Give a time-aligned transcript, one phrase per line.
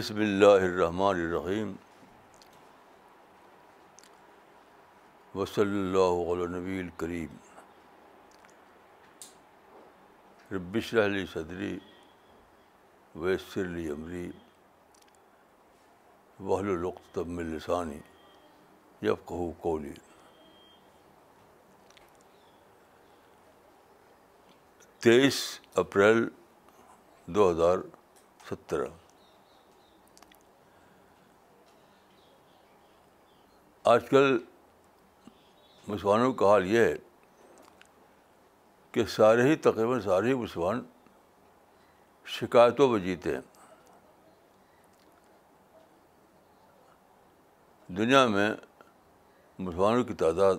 [0.00, 1.72] بسم اللہ الرحمن الرحیم
[5.34, 7.34] وصلی اللہ علیہ نبی الکریم
[10.54, 11.76] ربش علی صدری
[13.24, 14.30] ویسر علی عمری
[16.50, 17.98] وحل تب السانی
[19.06, 19.92] کہو کولی
[25.02, 25.42] تیئیس
[25.84, 26.26] اپریل
[27.34, 27.78] دو ہزار
[28.50, 28.88] سترہ
[33.88, 34.36] آج کل
[35.88, 36.96] مسلمانوں کا حال یہ ہے
[38.92, 40.82] کہ سارے ہی تقریباً سارے ہی مسلمان
[42.38, 43.40] شکایتوں میں جیتے ہیں
[47.98, 48.50] دنیا میں
[49.58, 50.56] مسلمانوں کی تعداد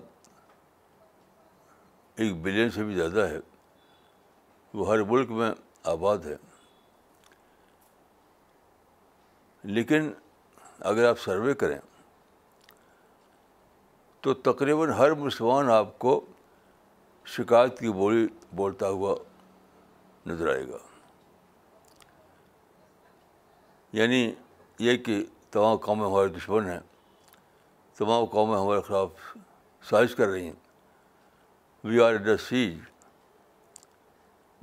[2.21, 3.37] ایک بلین سے بھی زیادہ ہے
[4.73, 5.51] وہ ہر ملک میں
[5.93, 6.35] آباد ہے
[9.73, 10.11] لیکن
[10.93, 11.77] اگر آپ سروے کریں
[14.21, 16.19] تو تقریباً ہر مسلمان آپ کو
[17.35, 19.15] شکایت کی بولی بولتا ہوا
[20.27, 20.77] نظر آئے گا
[23.97, 24.29] یعنی
[24.79, 26.79] یہ کہ تمام قومیں ہمارے دشمن ہیں
[27.97, 29.11] تمام قومیں ہمارے خلاف
[29.89, 30.53] سازش کر رہی ہیں
[31.87, 32.77] وی آر ار سیج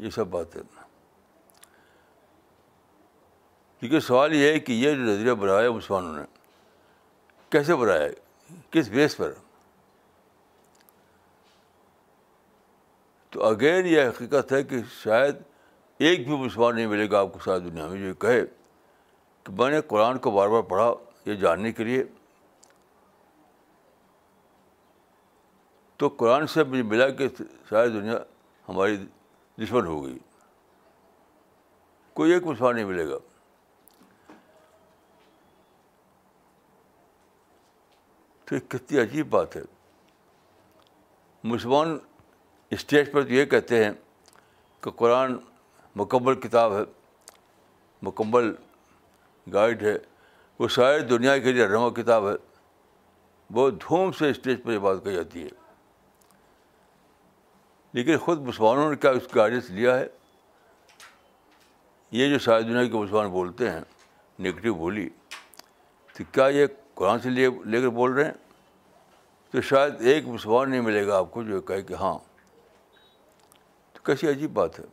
[0.05, 0.61] یہ سب باتیں
[3.81, 6.22] کیونکہ سوال یہ ہے کہ یہ جو نظریہ بنایا مسلمانوں نے
[7.50, 9.33] کیسے بنایا ہے کس بیس پر
[13.31, 15.37] تو اگین یہ حقیقت ہے کہ شاید
[16.09, 18.41] ایک بھی مسلمان نہیں ملے گا آپ کو ساری دنیا میں جو کہے
[19.45, 20.93] کہ میں نے قرآن کو بار بار پڑھا
[21.27, 22.03] یہ جاننے کے لیے
[25.99, 27.29] تو قرآن سے مجھے ملا کہ
[27.69, 28.19] ساری دنیا
[28.69, 28.97] ہماری
[29.62, 30.19] دشمن ہو گئی
[32.15, 33.19] کوئی ایک مسلمان نہیں ملے گا
[38.49, 39.62] تو یہ کتنی عجیب بات ہے
[41.50, 41.99] مسلمان
[42.71, 43.91] اسٹیج پر تو یہ کہتے ہیں
[44.84, 45.37] کہ قرآن
[45.97, 46.83] مکمل کتاب ہے
[48.06, 48.53] مکمل
[49.53, 49.97] گائیڈ ہے
[50.59, 52.34] وہ ساری دنیا کے لیے رہنما کتاب ہے
[53.55, 55.49] بہت دھوم سے اسٹیج پر یہ بات کہی جاتی ہے
[57.93, 60.07] لیکن خود مسلمانوں نے کیا اس گائیڈنس لیا ہے
[62.19, 63.81] یہ جو ساری دنیا کے مسلمان بولتے ہیں
[64.41, 65.09] نگیٹو بولی
[66.19, 68.33] تو کیا یہ قرآن سے لے لے کر بول رہے ہیں
[69.53, 72.19] تو شاید ایک مسلمان نہیں ملے گا آپ کو جو کہے کہ ہاں
[73.98, 74.84] تو کیسی عجیب بات ہے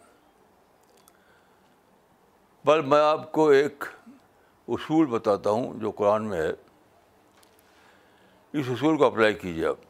[2.66, 3.84] پر میں آپ کو ایک
[4.76, 6.52] اصول بتاتا ہوں جو قرآن میں ہے
[8.60, 9.84] اس اصول کو اپلائی کیجیے آپ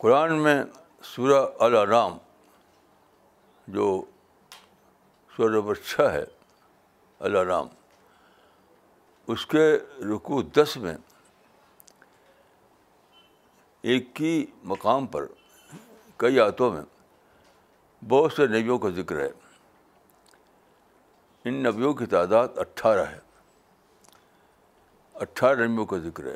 [0.00, 0.54] قرآن میں
[1.14, 2.16] سورہ الارام
[3.76, 3.86] جو
[5.36, 6.24] سورہ نمبر چھ ہے
[7.28, 7.68] الارام
[9.32, 9.66] اس کے
[10.14, 10.96] رکوع دس میں
[13.92, 15.26] ایک ہی مقام پر
[16.22, 16.82] کئی آتوں میں
[18.08, 19.28] بہت سے نبیوں کا ذکر ہے
[21.48, 23.18] ان نبیوں کی تعداد اٹھارہ ہے
[25.24, 26.34] اٹھارہ نبیوں کا ذکر ہے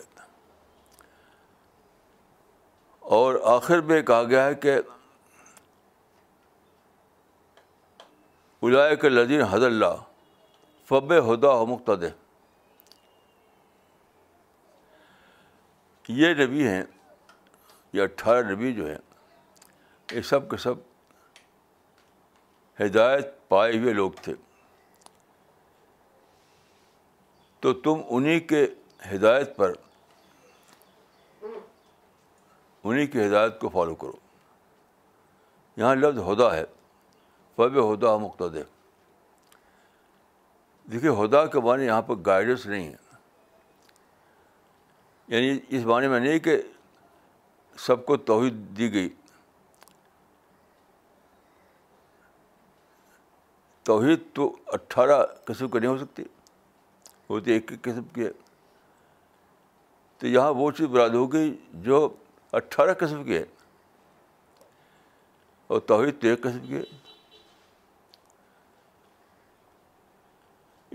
[3.17, 4.77] اور آخر میں کہا گیا ہے کہ
[8.67, 9.95] الائے کے لذین حد اللہ
[10.89, 12.05] فب ہدا مقتد
[16.21, 16.83] یہ نبی ہیں
[17.93, 18.97] یہ اٹھارہ نبی جو ہیں
[20.13, 20.75] یہ سب کے سب
[22.81, 24.35] ہدایت پائے ہوئے لوگ تھے
[27.61, 28.67] تو تم انہیں کے
[29.15, 29.73] ہدایت پر
[32.85, 34.13] انہیں کی ہدایت کو فالو کرو
[35.77, 36.65] یہاں لفظ ہدا ہے
[37.57, 37.77] فب
[38.23, 38.63] مقتد ہے
[40.93, 43.07] دیکھیے ہدا کے معنی یہاں پر گائیڈنس نہیں ہے
[45.35, 46.57] یعنی اس معنی میں نہیں کہ
[47.87, 49.09] سب کو توحید دی گئی
[53.89, 54.45] توحید تو
[54.77, 56.23] اٹھارہ قسم کی نہیں ہو سکتی
[57.29, 58.31] ہوتی تو ایک قسم کی ہے
[60.19, 61.41] تو یہاں وہ چیز براد ہوگی
[61.87, 62.01] جو
[62.61, 63.45] اٹھارہ قسم کی ہے
[65.77, 66.83] اور توحید تو ایک قسم کی ہے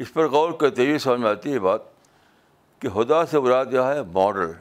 [0.03, 1.81] اس پر غور کرتے ہوئے سمجھ میں آتی ہے بات
[2.81, 4.51] کہ خدا سے براد یہاں ماڈل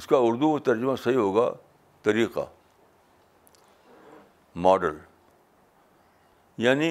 [0.00, 1.50] اس کا اردو ترجمہ صحیح ہوگا
[2.08, 2.46] طریقہ
[4.68, 4.98] ماڈل
[6.62, 6.90] یعنی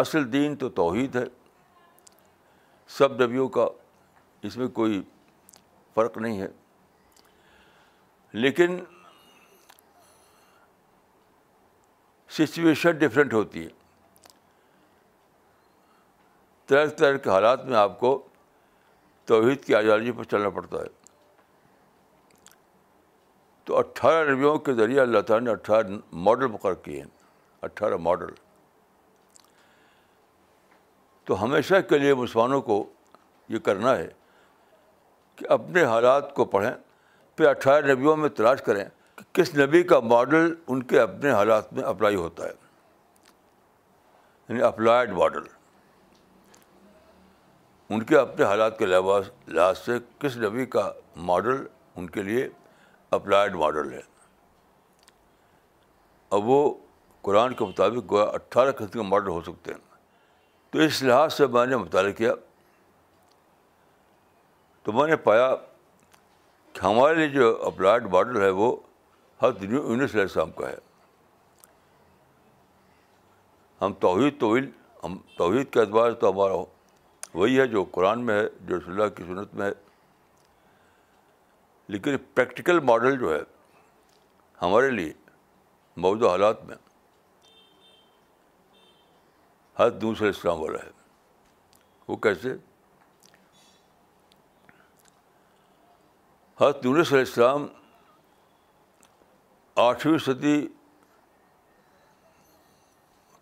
[0.00, 1.24] اصل دین تو توحید ہے
[2.96, 3.66] سب نبیوں کا
[4.48, 5.00] اس میں کوئی
[5.94, 6.48] فرق نہیں ہے
[8.44, 8.78] لیکن
[12.36, 13.70] سچویشن ڈفرینٹ ہوتی ہے
[16.70, 18.12] طرح طرح کے حالات میں آپ کو
[19.32, 20.88] توحید کی آزادی پر چلنا پڑتا ہے
[23.68, 25.98] تو اٹھارہ نبیوں کے ذریعے اللہ تعالیٰ نے اٹھارہ
[26.28, 27.10] ماڈل مقرر کیے ہیں
[27.70, 28.32] اٹھارہ ماڈل
[31.24, 32.84] تو ہمیشہ کے لیے مسلمانوں کو
[33.48, 34.08] یہ کرنا ہے
[35.36, 36.70] کہ اپنے حالات کو پڑھیں
[37.36, 38.84] پھر اٹھارہ نبیوں میں تلاش کریں
[39.16, 42.52] کہ کس نبی کا ماڈل ان کے اپنے حالات میں اپلائی ہوتا ہے
[44.48, 45.42] یعنی اپلائڈ ماڈل
[47.92, 50.90] ان کے اپنے حالات کے لحاظ لحاظ سے کس نبی کا
[51.30, 51.64] ماڈل
[51.96, 52.48] ان کے لیے
[53.16, 54.00] اپلائڈ ماڈل ہے
[56.36, 56.62] اب وہ
[57.22, 59.90] قرآن کے مطابق گویا اٹھارہ قسم کے ماڈل ہو سکتے ہیں
[60.72, 62.32] تو اس لحاظ سے میں نے مطالعہ کیا
[64.82, 65.54] تو میں نے پایا
[66.74, 68.74] کہ ہمارے لیے جو اپلائڈ ماڈل ہے وہ
[69.42, 70.76] نیو یونس علیہ السلام کا ہے
[73.82, 74.70] ہم توحید طویل
[75.02, 76.54] ہم توحید کے اعتبار سے ہمارا
[77.38, 79.70] وہی ہے جو قرآن میں ہے جو رسول اللہ کی سنت میں ہے
[81.92, 83.40] لیکن پریکٹیکل ماڈل جو ہے
[84.62, 85.12] ہمارے لیے
[86.06, 86.76] موجودہ حالات میں
[90.00, 90.90] دوسرا اسلام والا ہے
[92.08, 92.52] وہ کیسے
[96.60, 97.66] حضور علیہ اسلام
[99.84, 100.66] آٹھویں صدی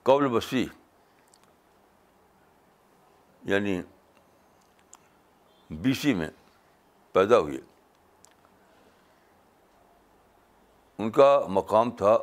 [0.09, 0.65] قبل بسی
[3.53, 3.81] یعنی
[5.83, 6.29] بی سی میں
[7.13, 7.59] پیدا ہوئے
[11.03, 12.17] ان کا مقام تھا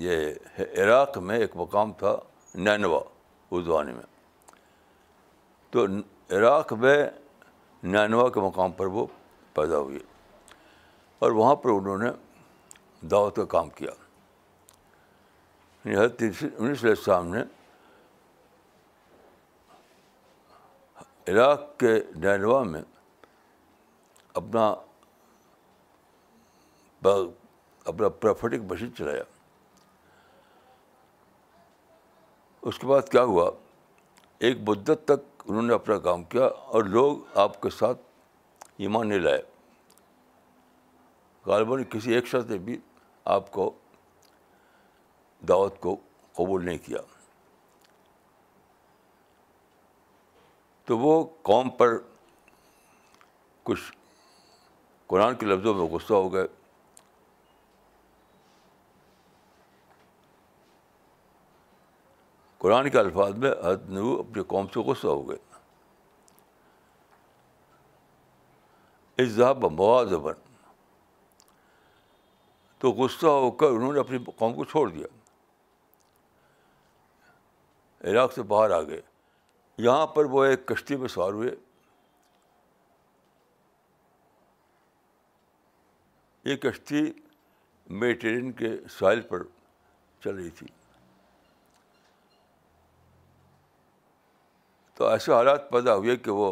[0.00, 0.28] یہ
[0.82, 2.16] عراق میں ایک مقام تھا
[2.54, 3.00] نینوا
[3.52, 4.02] اردوانی میں
[5.70, 5.84] تو
[6.36, 6.96] عراق میں
[7.82, 9.06] نینوا کے مقام پر وہ
[9.54, 9.98] پیدا ہوئی
[11.22, 12.08] اور وہاں پر انہوں نے
[13.10, 13.90] دعوت کا کام کیا
[15.84, 17.42] یعنی حضرت انیس علیہ السلام نے
[21.32, 22.82] عراق کے نینوا میں
[24.40, 24.68] اپنا
[27.86, 29.22] اپنا پرافٹک مشین چلایا
[32.68, 33.50] اس کے بعد کیا ہوا
[34.46, 38.00] ایک بدت تک انہوں نے اپنا کام کیا اور لوگ آپ کے ساتھ
[38.86, 39.40] ایمان نہیں لائے
[41.46, 42.76] غالباً کسی ایک شخص نے بھی
[43.36, 43.70] آپ کو
[45.48, 45.96] دعوت کو
[46.36, 46.98] قبول نہیں کیا
[50.86, 51.96] تو وہ قوم پر
[53.64, 53.80] کچھ
[55.06, 56.46] قرآن کے لفظوں میں غصہ ہو گئے
[62.62, 65.62] قرآن کے الفاظ میں حضرت نو اپنی قوم سے غصہ ہو گئے
[69.22, 70.48] اضاف بمبواز بن
[72.80, 75.06] تو غصہ ہو کر انہوں نے اپنی قوم کو چھوڑ دیا
[78.10, 79.00] عراق سے باہر آ گئے
[79.86, 81.50] یہاں پر وہ ایک کشتی میں سوار ہوئے
[86.50, 87.02] یہ کشتی
[88.04, 89.42] میٹرین کے سائل پر
[90.24, 90.66] چل رہی تھی
[95.00, 96.50] تو ایسے حالات پیدا ہوئے کہ وہ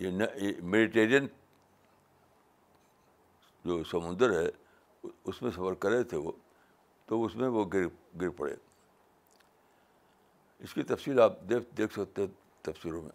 [0.00, 1.26] یہ میڈیٹیرین
[3.64, 6.32] جو سمندر ہے اس میں سفر کر رہے تھے وہ
[7.08, 7.86] تو اس میں وہ گر
[8.20, 8.52] گر پڑے
[10.64, 12.34] اس کی تفصیل آپ دیکھ دیکھ سکتے ہیں
[12.72, 13.12] تفصیلوں میں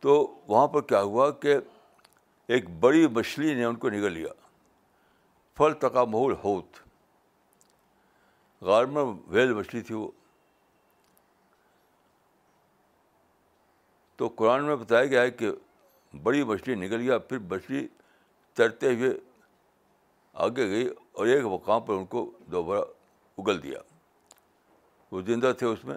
[0.00, 0.16] تو
[0.48, 1.56] وہاں پر کیا ہوا کہ
[2.54, 4.32] ایک بڑی مچھلی نے ان کو نگل لیا
[5.56, 6.84] پھل تکا مہول ہوت
[8.66, 9.02] غار میں
[9.34, 10.08] ویل مچھلی تھی وہ
[14.18, 15.50] تو قرآن میں بتایا گیا ہے کہ
[16.22, 17.86] بڑی مچھلی نکل گیا پھر مچھلی
[18.58, 19.10] تیرتے ہوئے
[20.46, 22.80] آگے گئی اور ایک مقام پر ان کو دوبارہ
[23.40, 23.78] اگل دیا
[25.10, 25.96] وہ زندہ تھے اس میں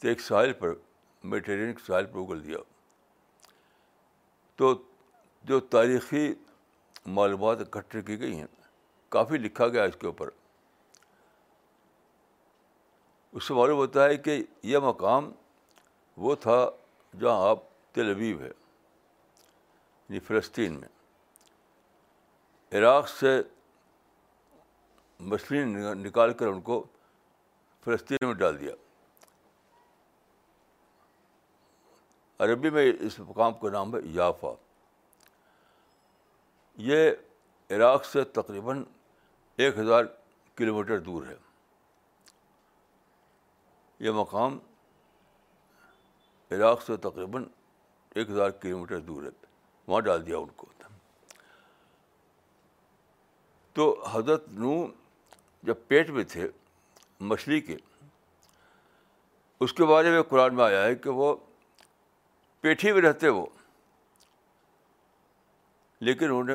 [0.00, 0.74] تو ایک ساحل پر
[1.32, 2.58] میٹرین ساحل پر اگل دیا
[4.60, 4.74] تو
[5.50, 6.26] جو تاریخی
[7.18, 8.46] معلومات اکٹھے کی گئی ہیں
[9.16, 10.28] کافی لکھا گیا اس کے اوپر
[13.36, 14.32] اس سے معلوم ہوتا ہے کہ
[14.70, 15.30] یہ مقام
[16.24, 16.56] وہ تھا
[17.20, 17.58] جہاں آپ
[17.96, 20.88] تلویب ہے یعنی فلسطین میں
[22.78, 23.32] عراق سے
[25.32, 25.62] مچھلی
[26.08, 26.82] نکال کر ان کو
[27.84, 28.74] فلسطین میں ڈال دیا
[32.44, 34.52] عربی میں اس مقام کا نام ہے یافا
[36.90, 37.10] یہ
[37.76, 38.84] عراق سے تقریباً
[39.64, 40.04] ایک ہزار
[40.56, 41.34] کلو میٹر دور ہے
[44.06, 44.58] یہ مقام
[46.50, 47.44] عراق سے تقریباً
[48.14, 49.30] ایک ہزار کلو میٹر دور ہے
[49.86, 50.66] وہاں ڈال دیا ان کو
[53.76, 54.74] تو حضرت نو
[55.68, 56.46] جب پیٹ میں تھے
[57.30, 57.76] مچھلی کے
[59.64, 61.34] اس کے بارے میں قرآن میں آیا ہے کہ وہ
[62.60, 63.44] پیٹھی میں رہتے وہ
[66.08, 66.54] لیکن انہوں نے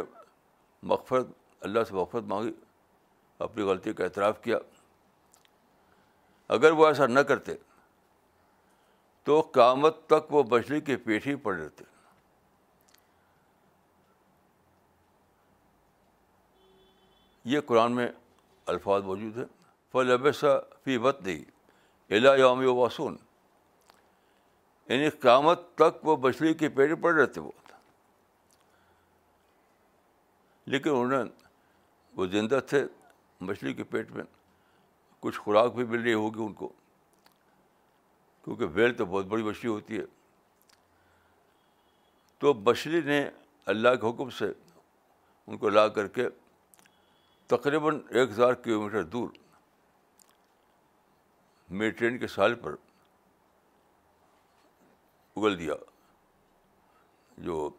[0.94, 1.28] مغفرت
[1.70, 2.52] اللہ سے مغفرت مانگی
[3.44, 4.58] اپنی غلطی کا اعتراف کیا
[6.58, 7.54] اگر وہ ایسا نہ کرتے
[9.30, 11.84] تو قیامت تک وہ مچھلی کی پیٹ ہی پڑ رہتے
[17.54, 18.08] یہ قرآن میں
[18.74, 19.46] الفاظ موجود ہیں
[19.92, 21.44] فل فی وط وت نہیں
[22.16, 23.16] الا یوم واسون
[24.90, 27.52] یعنی قیامت تک وہ مچھلی کی پیٹ پڑ رہتے وہ
[30.74, 31.30] لیکن انہوں نے
[32.16, 32.84] وہ زندہ تھے
[33.42, 34.24] مچھلی کے پیٹ میں
[35.20, 36.68] کچھ خوراک بھی مل رہی ہوگی ان کو
[38.44, 40.04] کیونکہ ویل تو بہت بڑی مچھلی ہوتی ہے
[42.40, 43.24] تو مچھلی نے
[43.74, 44.46] اللہ کے حکم سے
[45.48, 46.28] ان کو لا کر کے
[47.48, 49.30] تقریباً ایک ہزار کلو میٹر دور
[51.82, 52.76] میٹرین کے سال پر
[55.36, 55.74] اگل دیا
[57.46, 57.70] جو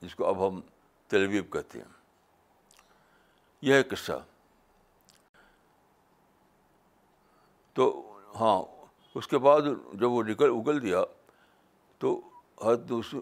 [0.00, 0.60] جس کو اب ہم
[1.08, 1.98] تلویب کہتے ہیں
[3.68, 4.22] یہ ہے قصہ
[7.74, 7.90] تو
[8.40, 8.58] ہاں
[9.18, 9.60] اس کے بعد
[10.00, 11.02] جب وہ نکل اگل دیا
[12.00, 12.20] تو
[12.64, 13.14] حضرت یونس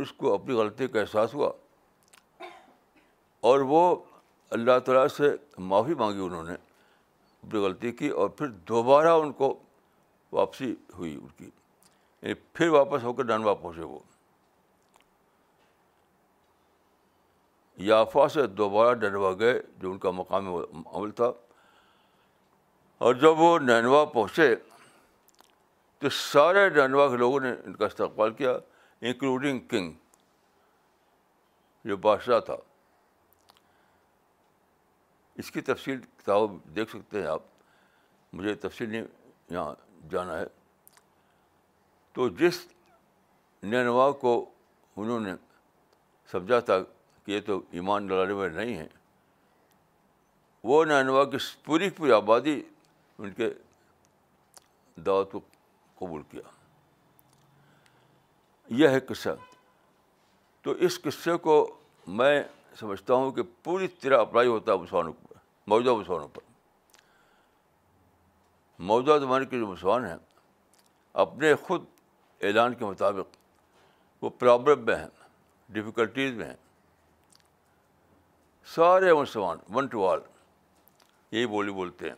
[0.00, 1.50] اس کو اپنی غلطی کا احساس ہوا
[3.50, 3.80] اور وہ
[4.56, 5.34] اللہ تعالیٰ سے
[5.68, 9.54] معافی مانگی انہوں نے اپنی غلطی کی اور پھر دوبارہ ان کو
[10.32, 13.98] واپسی ہوئی ان کی یعنی پھر واپس ہو کر ڈنوا پہنچے وہ
[17.88, 20.54] یافا سے دوبارہ ڈنوا گئے جو ان کا مقامی
[20.92, 21.30] عمل تھا
[23.06, 24.54] اور جب وہ نینوا پہنچے
[26.00, 28.52] تو سارے نینوا کے لوگوں نے ان کا استقبال کیا
[29.08, 29.90] انکلوڈنگ کنگ
[31.88, 32.56] جو بادشاہ تھا
[35.42, 37.42] اس کی تفصیل کتاب دیکھ سکتے ہیں آپ
[38.32, 39.04] مجھے تفصیل نہیں
[39.50, 39.74] یہاں
[40.12, 40.46] جانا ہے
[42.14, 42.60] تو جس
[43.72, 44.32] نینوا کو
[45.02, 45.32] انہوں نے
[46.32, 46.78] سمجھا تھا
[47.24, 48.88] کہ یہ تو ایمان ڈلانے میں نہیں ہیں
[50.70, 52.60] وہ نینوا کی پوری پوری آبادی
[53.18, 53.48] ان کے
[55.06, 55.40] دعوت کو
[55.98, 56.40] قبول کیا
[58.80, 59.28] یہ ہے قصہ
[60.62, 61.54] تو اس قصے کو
[62.18, 62.42] میں
[62.78, 65.36] سمجھتا ہوں کہ پوری طرح اپلائی ہوتا ہے مسلمانوں پر
[65.68, 66.40] موجودہ مسلمانوں پر
[68.90, 70.16] موجودہ زمانے کے جو مسلمان ہیں
[71.24, 71.84] اپنے خود
[72.44, 73.36] اعلان کے مطابق
[74.22, 75.08] وہ پرابلم میں ہیں
[75.72, 76.56] ڈفیکلٹیز میں ہیں
[78.74, 80.20] سارے مسلمان ون ٹو آل
[81.32, 82.16] یہی بولی بولتے ہیں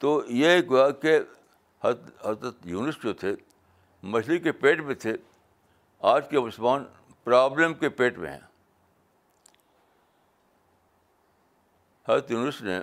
[0.00, 1.18] تو یہ گوا کہ
[1.84, 3.34] حضرت یونس جو تھے
[4.14, 5.14] مچھلی کے پیٹ میں تھے
[6.12, 6.84] آج کے مسلمان
[7.24, 8.38] پرابلم کے پیٹ میں ہیں
[12.08, 12.78] حضرت یونس نے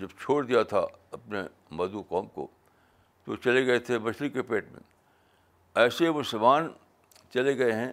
[0.00, 0.84] جب چھوڑ دیا تھا
[1.16, 1.42] اپنے
[1.78, 2.46] مدو قوم کو
[3.24, 4.80] تو چلے گئے تھے مچھلی کے پیٹ میں
[5.82, 6.68] ایسے مسلمان
[7.34, 7.92] چلے گئے ہیں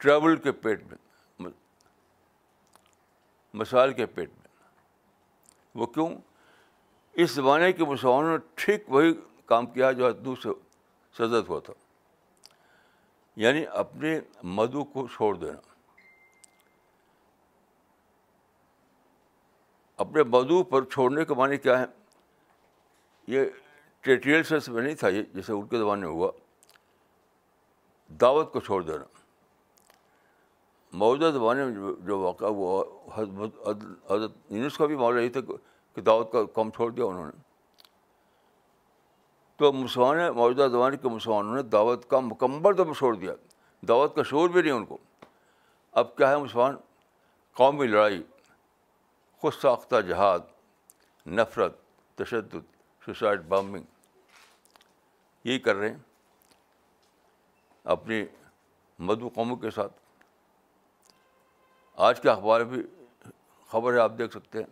[0.00, 0.96] ٹریول کے پیٹ میں
[3.58, 4.48] مسائل کے پیٹ میں
[5.80, 6.08] وہ کیوں
[7.22, 9.12] اس زمانے کے مسلمانوں نے ٹھیک وہی
[9.46, 10.52] کام کیا جو دوسرے
[11.16, 11.72] سے سزت ہوا تھا
[13.40, 14.18] یعنی اپنے
[14.56, 15.58] مدو کو چھوڑ دینا
[20.04, 21.84] اپنے مدو پر چھوڑنے کے معنی کیا ہے
[23.34, 23.44] یہ
[24.02, 26.30] ٹیلس میں نہیں تھا یہ جیسے ان کے زمانے میں ہوا
[28.20, 29.04] دعوت کو چھوڑ دینا
[30.98, 32.82] موجودہ زمانے میں جو واقعہ وہ
[33.16, 33.58] حضرت
[34.10, 35.40] حضرت یونس کا بھی مول یہی تھا
[35.94, 37.42] کہ دعوت کا کم چھوڑ دیا انہوں نے
[39.56, 43.32] تو مسلمان موجودہ زمانے کے مسلمانوں نے دعوت کا مکمل دم چھوڑ دیا
[43.88, 44.98] دعوت کا شور بھی نہیں ان کو
[46.00, 46.76] اب کیا ہے مسلمان
[47.56, 48.22] قومی لڑائی
[49.42, 50.38] خود ساختہ جہاد
[51.38, 51.78] نفرت
[52.18, 52.66] تشدد
[53.04, 53.84] سوسائڈ بامبنگ
[55.44, 55.98] یہی کر رہے ہیں
[57.94, 58.22] اپنی
[59.08, 59.92] مدو قوموں کے ساتھ
[62.06, 62.82] آج کے اخبار بھی
[63.70, 64.66] خبر ہے آپ دیکھ سکتے ہیں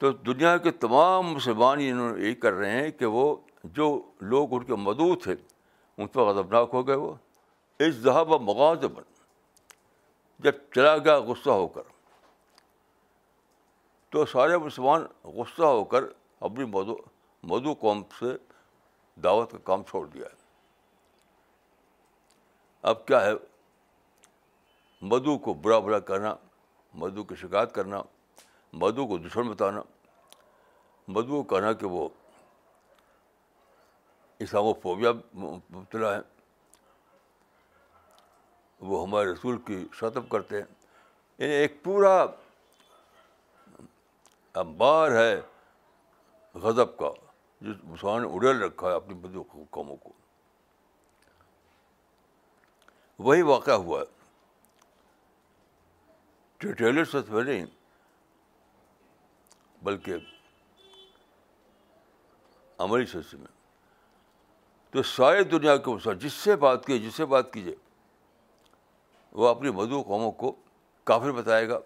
[0.00, 3.34] تو دنیا کے تمام مسلمان انہوں نے یہ کر رہے ہیں کہ وہ
[3.78, 3.88] جو
[4.30, 5.34] لوگ ان کے مدعو تھے
[5.98, 7.12] ان پر غضبناک ہو گئے وہ
[7.86, 8.86] اضہب و مغل
[10.44, 11.82] جب چلا گیا غصہ ہو کر
[14.10, 15.02] تو سارے مسلمان
[15.36, 16.04] غصہ ہو کر
[16.48, 16.96] اپنی مدو
[17.54, 18.36] مدعو قوم سے
[19.24, 20.38] دعوت کا کام چھوڑ دیا ہے
[22.88, 23.32] اب کیا ہے
[25.08, 26.34] مدو کو برا برا کہنا
[27.00, 28.00] مدو کی شکایت کرنا
[28.82, 29.80] مدو کو دشمن بتانا
[31.16, 32.08] مدو کو کہنا کہ وہ
[34.44, 36.20] اسلام و فوبیا مبتلا ہے
[38.90, 40.68] وہ ہمارے رسول کی شطب کرتے ہیں
[41.38, 42.16] یعنی ایک پورا
[44.62, 45.40] امبار ہے
[46.62, 47.10] غضب کا
[47.60, 50.12] جس مسلمان نے اڈیل رکھا ہے اپنی بدو قوموں کو
[53.26, 54.00] وہی واقعہ ہوا
[56.64, 57.64] ہے سے سخت نہیں
[59.84, 60.16] بلکہ
[62.84, 63.46] عملی سخص میں
[64.92, 67.74] تو ساری دنیا کے مسلمان جس سے بات کی جس سے بات کیجیے
[69.40, 70.54] وہ اپنی مدعو قوموں کو
[71.10, 71.78] کافر بتائے گا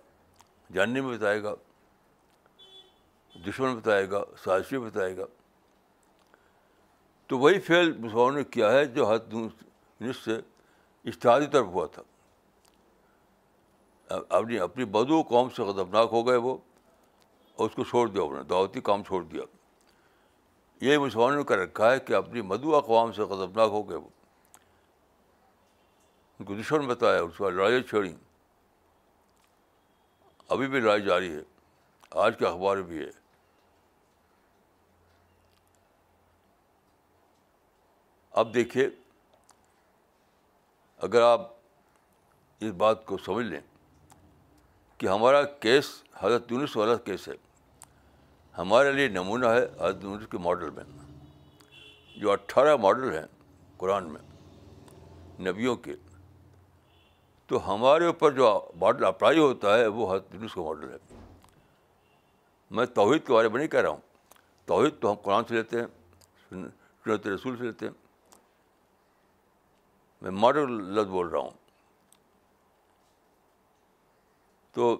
[0.75, 1.55] جاننے میں بتائے گا
[3.49, 5.25] دشمن بتائے گا سازشی بتائے گا
[7.29, 7.93] تو وہی فیل
[8.35, 9.35] نے کیا ہے جو حد
[10.01, 10.41] نس سے
[11.09, 12.03] اشتہادی طرف ہوا تھا
[14.39, 16.57] اپنی اپنی بدو قوم سے خطرناک ہو گئے وہ
[17.57, 19.43] اور اس کو چھوڑ دیا انہوں نے دعوتی کام چھوڑ دیا
[20.85, 24.09] یہ مسلمانوں نے کر رکھا ہے کہ اپنی مدعو اقوام سے خطرناک ہو گئے وہ
[26.39, 28.13] ان کو دشمن بتایا اس وقت لڑائی چھوڑیں
[30.55, 31.43] ابھی بھی لڑائی جاری ہے
[32.25, 33.11] آج کے اخبار بھی ہے
[38.43, 38.89] اب دیکھیے
[41.05, 41.41] اگر آپ
[42.65, 43.61] اس بات کو سمجھ لیں
[44.99, 45.87] کہ ہمارا کیس
[46.19, 47.33] حضرت یونس والا کیس ہے
[48.59, 50.85] ہمارے لیے نمونہ ہے حضرت یونس کے ماڈل میں
[52.21, 53.25] جو اٹھارہ ماڈل ہیں
[53.83, 54.23] قرآن میں
[55.51, 55.95] نبیوں کے
[57.49, 58.49] تو ہمارے اوپر جو
[58.85, 60.97] ماڈل اپلائی ہوتا ہے وہ حضرت یونس کا ماڈل ہے
[62.79, 64.01] میں توحید کے بارے میں نہیں کہہ رہا ہوں
[64.73, 65.87] توحید تو ہم قرآن سے لیتے ہیں
[66.51, 67.93] سنت رسول سے لیتے ہیں
[70.25, 71.51] میں ماڈل لفظ بول رہا ہوں
[74.75, 74.97] تو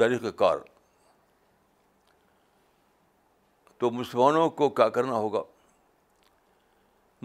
[0.00, 0.58] طریقہ کار
[3.78, 5.42] تو مسلمانوں کو کیا کرنا ہوگا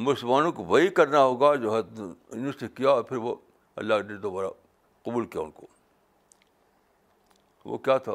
[0.07, 3.35] مسلمانوں کو وہی کرنا ہوگا جو سے کیا اور پھر وہ
[3.81, 4.47] اللہ نے دوبارہ
[5.05, 5.67] قبول کیا ان کو
[7.65, 8.11] وہ کیا تھا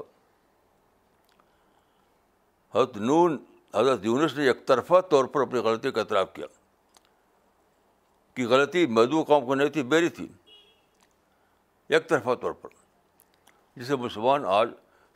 [2.75, 3.37] حضرت نون
[3.75, 6.47] حضرت یونس نے طرفہ طور پر اپنی غلطی کا اعتراف کیا
[8.35, 10.27] کہ غلطی مدعو قوم کو نہیں تھی میری تھی
[11.95, 12.69] ایک طرفہ طور پر
[13.77, 14.69] جسے مسلمان آج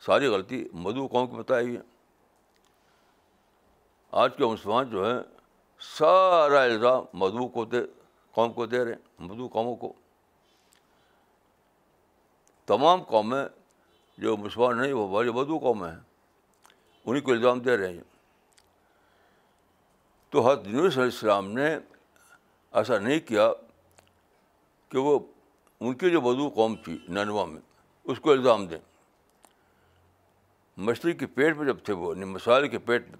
[0.05, 1.75] ساری غلطی مدعو قوم کو ہے
[4.23, 5.19] آج کے مسلمان جو ہیں
[5.97, 7.81] سارا الزام مدعو کو دے
[8.35, 9.91] قوم کو دے رہے ہیں مدعو قوموں کو
[12.71, 13.43] تمام قومیں
[14.23, 15.97] جو مسلمان نہیں وہ جو مدعو قومیں ہیں
[17.05, 18.07] انہیں کو الزام دے رہے ہیں
[20.31, 21.67] تو حضرت یونس علیہ السلام نے
[22.79, 23.51] ایسا نہیں کیا
[24.89, 25.17] کہ وہ
[25.79, 27.61] ان کی جو وضو قوم تھی ننوا میں
[28.11, 28.77] اس کو الزام دیں
[30.89, 33.17] مچھلی کے پیٹ پہ جب تھے وہ یعنی مسائل کے پیٹ میں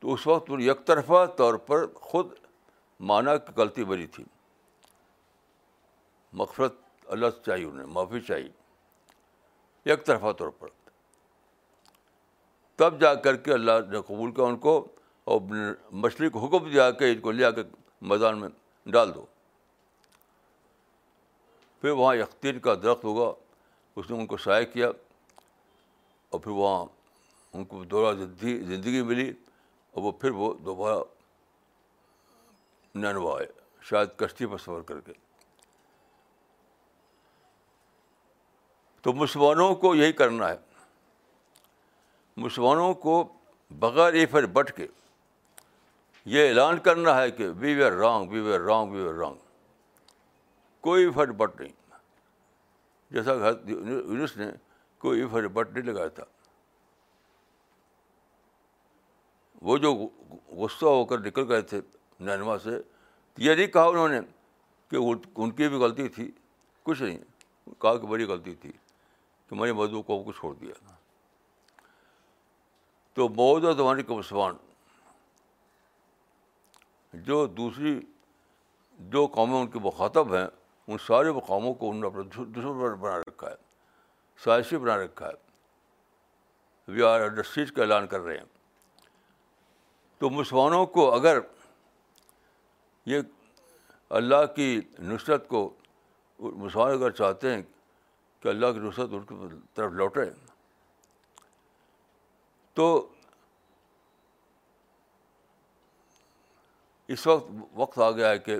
[0.00, 2.30] تو اس وقت وہ یک طرفہ طور پر خود
[3.10, 4.24] مانا کی غلطی بری تھی
[6.40, 6.76] مغفرت
[7.16, 8.48] اللہ سے چاہیے انہیں معافی چاہیے
[9.92, 10.68] یک طرفہ طور پر
[12.76, 14.78] تب جا کر کے اللہ نے قبول کیا ان کو
[15.34, 15.40] اور
[16.02, 17.62] مچھلی کو حکم دیا کہ ان کو لے آ کے
[18.10, 18.48] میدان میں
[18.94, 19.24] ڈال دو
[21.80, 23.26] پھر وہاں یقین کا درخت ہوگا
[24.00, 24.88] اس نے ان کو شائع کیا
[26.30, 26.84] اور پھر وہاں
[27.56, 29.28] ان کو دوبارہ زندگی ملی
[29.92, 30.98] اور وہ پھر وہ دوبارہ
[33.02, 33.46] نینوا آئے
[33.90, 35.12] شاید کشتی پر سفر کر کے
[39.02, 40.56] تو مسلمانوں کو یہی کرنا ہے
[42.46, 43.22] مسلمانوں کو
[43.78, 44.86] بغیر ایفر بٹ کے
[46.30, 49.36] یہ اعلان کرنا ہے کہ we were wrong we were wrong we were wrong
[50.86, 51.72] کوئی ایف بٹ نہیں
[53.10, 54.50] جیسا کہ
[55.04, 56.24] کوئی ایف بٹ نہیں لگایا تھا
[59.68, 59.94] وہ جو
[60.56, 61.80] غصہ ہو کر نکل گئے تھے
[62.30, 62.76] نینما سے
[63.46, 64.20] یہ نہیں کہا انہوں نے
[64.90, 64.96] کہ
[65.38, 66.30] ان کی بھی غلطی تھی
[66.90, 67.18] کچھ نہیں
[67.80, 68.72] کہا کہ بڑی غلطی تھی
[69.48, 70.94] کہ نے مزوں کو چھوڑ دیا
[73.14, 74.66] تو موجودہ زمانے کے مسلمان
[77.26, 77.98] جو دوسری
[79.12, 80.46] جو قومیں ان کے مخاطب ہیں
[80.90, 83.54] ان سارے مقاموں کو انہوں نے اپنا دشمن بنا رکھا ہے
[84.44, 88.44] سائشی بنا رکھا ہے وی آر انڈسٹریز کا اعلان کر رہے ہیں
[90.18, 91.38] تو مسلمانوں کو اگر
[93.06, 93.20] یہ
[94.20, 95.68] اللہ کی نصرت کو
[96.40, 97.62] مسلمان اگر چاہتے ہیں
[98.40, 99.34] کہ اللہ کی نصرت ان کی
[99.74, 100.24] طرف لوٹیں
[102.74, 102.86] تو
[107.12, 107.46] اس وقت
[107.80, 108.54] وقت آ گیا ہے کہ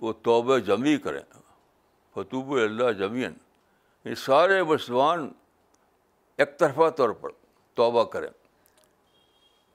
[0.00, 1.22] وہ توبہ جمی کریں
[2.14, 3.32] فطوب اللہ جمین
[4.04, 5.28] یہ سارے مسلمان
[6.42, 7.30] ایک طرفہ طور پر
[7.78, 8.28] توبہ کریں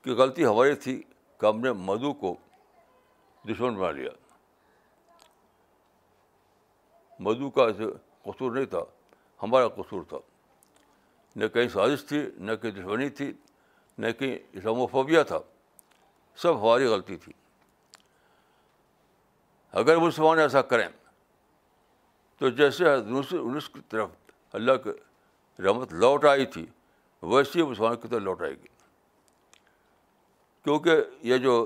[0.04, 1.02] کہ غلطی ہماری تھی
[1.40, 2.34] کہ ہم نے مدھو کو
[3.50, 4.10] دشمن بنا لیا
[7.28, 7.86] مدھو کا ایسے
[8.26, 8.84] قصور نہیں تھا
[9.44, 10.18] ہمارا قصور تھا
[11.42, 13.32] نہ کہیں سازش تھی نہ کہیں دشمنی تھی
[14.04, 14.60] نہ کہیں
[14.92, 15.40] فوبیا تھا
[16.42, 17.34] سب ہماری غلطی تھی
[19.80, 20.88] اگر مسلمان ایسا کریں
[22.40, 22.90] تو جیسے
[23.40, 24.10] انیس کی طرف
[24.56, 24.90] اللہ کی
[25.66, 26.66] رحمت لوٹ آئی تھی
[27.34, 28.68] ویسے ہی مسلمان کی طرف لوٹ آئے گی
[30.64, 31.66] کیونکہ یہ جو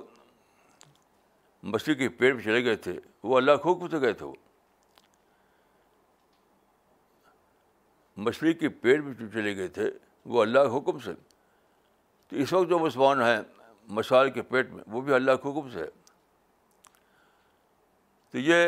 [1.73, 2.99] مشرقی پیڑ پہ چلے گئے تھے
[3.29, 4.33] وہ اللہ کے حکم سے گئے تھے وہ
[8.25, 9.89] مچھلی کے پیڑ پہ چلے گئے تھے
[10.33, 11.13] وہ اللہ کے حکم سے
[12.27, 13.39] تو اس وقت جو مسلمان ہیں
[13.93, 15.89] مسائل کے پیٹ میں وہ بھی اللہ کے حکم سے ہے
[18.31, 18.65] تو یہ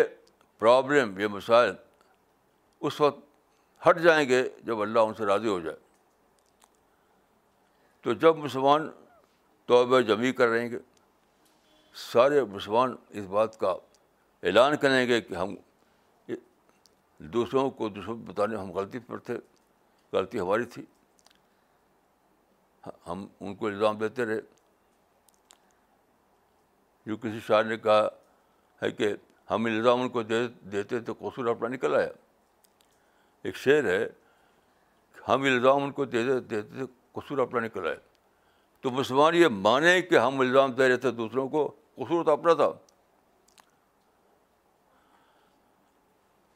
[0.59, 1.73] پرابلم یہ مسائل
[2.87, 3.19] اس وقت
[3.87, 5.75] ہٹ جائیں گے جب اللہ ان سے راضی ہو جائے
[8.01, 8.89] تو جب مسلمان
[9.67, 10.77] توبہ جمی کر رہیں گے
[12.11, 13.73] سارے مسلمان اس بات کا
[14.43, 15.55] اعلان کریں گے کہ ہم
[17.33, 19.37] دوسروں کو دوسروں کو بتانے ہم غلطی پر تھے
[20.13, 20.83] غلطی ہماری تھی
[23.07, 24.39] ہم ان کو الزام دیتے رہے
[27.07, 28.07] جو کسی شاعر نے کہا
[28.81, 29.13] ہے کہ
[29.51, 30.41] ہم الزام ان کو دے
[30.71, 32.09] دیتے تو قصور اپنا نکل آیا
[33.47, 33.99] ایک شعر ہے
[35.27, 36.85] ہم الزام ان کو دے دیتے تو
[37.19, 37.95] قصور اپنا نکل آیا
[38.81, 41.65] تو مسلمان یہ مانے کہ ہم الزام دے رہے تھے دوسروں کو
[42.01, 42.69] قصور تو اپنا تھا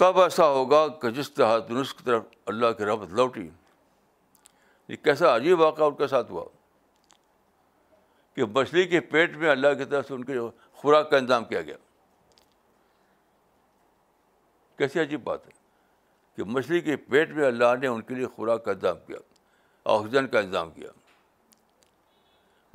[0.04, 3.50] تب ایسا ہوگا کہ جس طرح دنس کی طرف اللہ کی رحمت لوٹی
[4.88, 6.46] یہ کیسا عجیب واقعہ ان کے ساتھ ہوا
[8.36, 10.50] کہ مچھلی کے پیٹ میں اللہ کی طرف سے ان کے جو
[10.82, 11.76] خوراک کا انتظام کیا گیا
[14.78, 15.52] کیسی عجیب بات ہے
[16.36, 19.18] کہ مچھلی کے پیٹ میں اللہ نے ان کے لیے خوراک کا انتظام کیا
[19.96, 20.90] آکسیجن کا انتظام کیا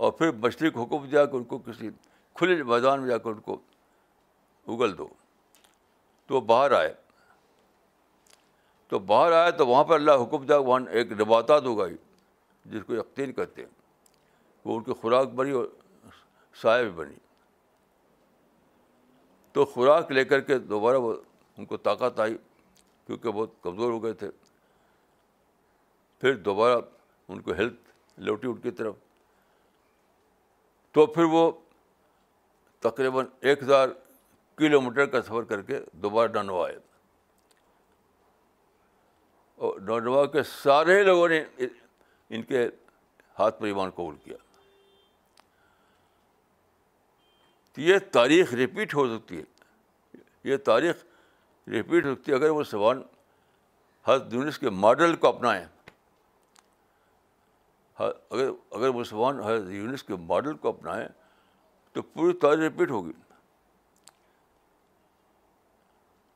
[0.05, 1.89] اور پھر مچھلی کو حکم دیا کہ ان کو کسی
[2.39, 3.59] کھلے میدان میں جا کر ان کو
[4.75, 5.07] اگل دو
[6.27, 6.93] تو وہ باہر آئے
[8.89, 11.97] تو باہر آئے تو وہاں پر اللہ حکم دیا وہاں ایک نباتات اگائی
[12.73, 13.69] جس کو یقین کرتے ہیں
[14.67, 15.65] وہ ان کی خوراک بنی اور
[16.61, 17.15] سایہ بھی بنی
[19.53, 21.13] تو خوراک لے کر کے دوبارہ وہ
[21.57, 22.37] ان کو طاقت آئی
[23.07, 24.31] کیونکہ بہت کمزور ہو گئے تھے
[26.21, 26.81] پھر دوبارہ
[27.29, 27.91] ان کو ہیلتھ
[28.29, 28.95] لوٹی ان کی طرف
[30.95, 31.51] تو پھر وہ
[32.89, 33.89] تقریباً ایک ہزار
[34.59, 36.79] کلو میٹر کا سفر کر کے دوبارہ ڈانڈوا آئے
[39.67, 41.43] اور ڈنوا کے سارے لوگوں نے
[42.37, 42.67] ان کے
[43.39, 44.37] ہاتھ پر ایمان قبول کیا
[47.77, 51.05] تو یہ تاریخ ریپیٹ ہو سکتی ہے یہ تاریخ
[51.73, 53.03] رپیٹ سکتی ہے اگر وہ سوال
[54.07, 55.65] ہر یونٹ کے ماڈل کو اپنائیں
[58.05, 61.07] اگر اگر مسلمان ہر یونس کے ماڈل کو اپنائیں
[61.93, 63.13] تو پوری تاریخ رپیٹ ہوگی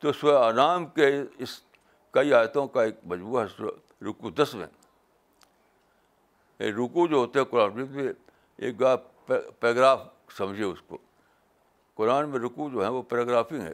[0.01, 1.59] تو انعام کے اس
[2.13, 3.75] کئی آیتوں کا ایک مجموعہ ہے
[4.09, 4.67] رکو دس میں
[6.79, 8.11] رکو جو ہوتا ہے قرآن میں
[8.57, 8.81] ایک
[9.27, 10.97] پیراگراف سمجھے اس کو
[12.01, 13.71] قرآن میں رکو جو ہے وہ پیراگرافنگ ہے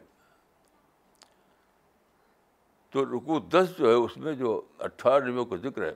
[2.92, 4.50] تو رکو دس جو ہے اس میں جو
[4.86, 5.92] اٹھارہ نبیوں کا ذکر ہے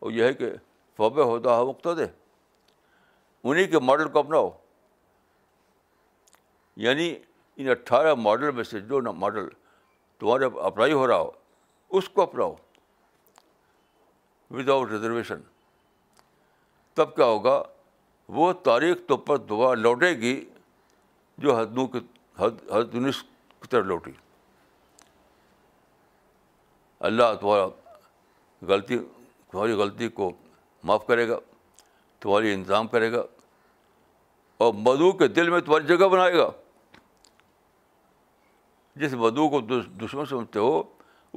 [0.00, 0.50] وہ یہ ہے کہ
[0.96, 2.06] فوبے ہے وقت دے
[3.48, 4.48] انہیں کے ماڈل کو اپناؤ
[6.88, 7.12] یعنی
[7.60, 9.48] ان اٹھارہ ماڈل میں سے جو ماڈل
[10.20, 11.30] تمہارے اپلائی ہو رہا ہو
[11.98, 12.54] اس کو اپناؤ
[14.56, 15.40] ود آؤٹ ریزرویشن
[17.00, 17.62] تب کیا ہوگا
[18.38, 20.36] وہ تاریخ تو پر دعا لوٹے گی
[21.42, 21.98] جو نو کے
[22.38, 24.12] حد جنس کی طرح لوٹی
[27.08, 27.66] اللہ تمہارا
[28.72, 28.98] غلطی
[29.50, 30.30] تمہاری غلطی کو
[30.88, 31.38] معاف کرے گا
[32.20, 33.22] تمہاری انتظام کرے گا
[34.66, 36.50] اور مدعو کے دل میں تمہاری جگہ بنائے گا
[39.00, 39.60] جس مدعو کو
[40.00, 40.82] دشمن سمجھتے ہو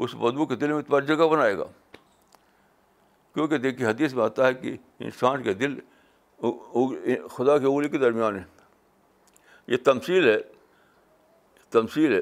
[0.03, 1.63] اس مدعو کے دل میں تمہاری جگہ بنائے گا
[3.33, 4.75] کیونکہ دیکھیے حدیث میں آتا ہے کہ
[5.09, 5.79] انسان کے دل
[7.35, 8.43] خدا کی اگلی کے درمیان ہے
[9.71, 10.37] یہ تمثیل ہے
[11.73, 12.21] تمثیل ہے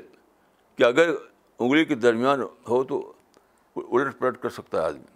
[0.78, 2.98] کہ اگر انگلی کے درمیان ہو تو
[3.82, 5.08] الٹ پلٹ کر سکتا ہے آدمی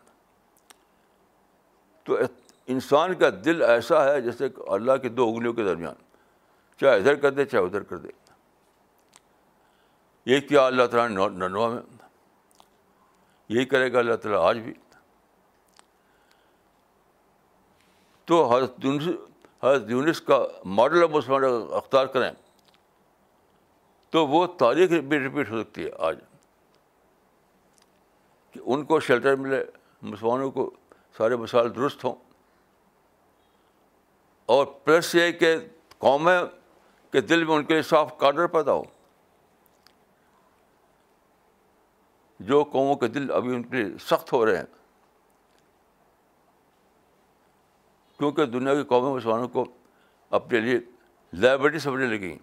[2.07, 2.17] تو
[2.75, 6.01] انسان کا دل ایسا ہے جیسے اللہ کے دو انگلیوں کے درمیان
[6.81, 8.09] چاہے ادھر کر دے چاہے ادھر کر دے
[10.31, 11.81] یہ کیا اللہ تعالیٰ نے ننوا میں
[13.57, 14.73] یہی کرے گا اللہ تعالیٰ آج بھی
[18.31, 18.41] تو
[19.63, 20.37] حضرت یونس کا
[20.77, 21.43] ماڈل آف مسلمان
[21.77, 22.31] اختیار کریں
[24.11, 26.17] تو وہ تاریخ بھی رپیٹ ہو سکتی ہے آج
[28.53, 29.61] کہ ان کو شیلٹر ملے
[30.01, 30.69] مسلمانوں کو
[31.17, 32.15] سارے مسائل درست ہوں
[34.55, 35.55] اور پلس یہ کہ
[35.97, 36.37] قومیں
[37.11, 38.83] کے دل میں ان کے لیے صاف کارڈر پیدا ہو
[42.49, 44.82] جو قوموں کے دل ابھی ان کے لیے سخت ہو رہے ہیں
[48.23, 49.63] کیونکہ دنیا کی قومی مسلمانوں کو
[50.37, 50.77] اپنے لیے
[51.43, 52.37] لائبریری سمجھنے لگیں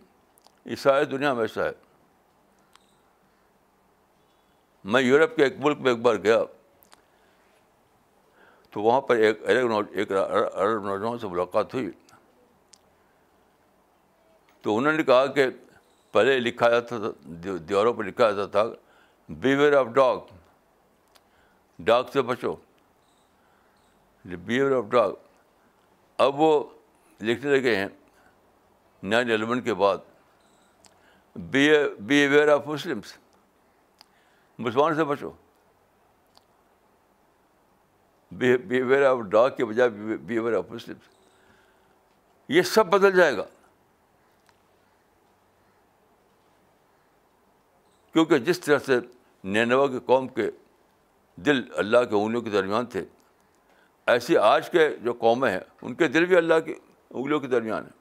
[0.71, 1.71] یہ ساری دنیا میں ایسا ہے
[4.93, 6.37] میں یورپ کے ایک ملک میں ایک بار گیا
[8.71, 11.89] تو وہاں پر ایک ایک عرب نوجوان سے ملاقات ہوئی
[14.63, 15.47] تو انہوں نے کہا کہ
[16.13, 17.11] پہلے لکھا جاتا تھا
[17.69, 18.71] دیواروں پہ لکھا جاتا تھا
[19.41, 20.19] بیویئر آف ڈاگ
[21.87, 22.55] ڈاگ سے بچو
[24.47, 25.13] بیور آف ڈاگ
[26.25, 26.49] اب وہ
[27.27, 27.87] لکھنے لگے ہیں
[29.13, 29.99] نائن الیون کے بعد
[31.51, 33.13] بی اویئر آف مسلمس
[34.59, 35.31] مسلمان سے بچو
[38.43, 41.09] بی اویئر آف ڈاک کے بجائے بی اویئر آف مسلمس
[42.57, 43.45] یہ سب بدل جائے گا
[48.13, 48.99] کیونکہ جس طرح سے
[49.57, 50.51] نینوا کے قوم کے
[51.47, 53.05] دل اللہ کے اونوں کے درمیان تھے
[54.11, 57.83] ایسی آج کے جو قومیں ہیں ان کے دل بھی اللہ کی انگلیوں کے درمیان
[57.85, 57.99] ہیں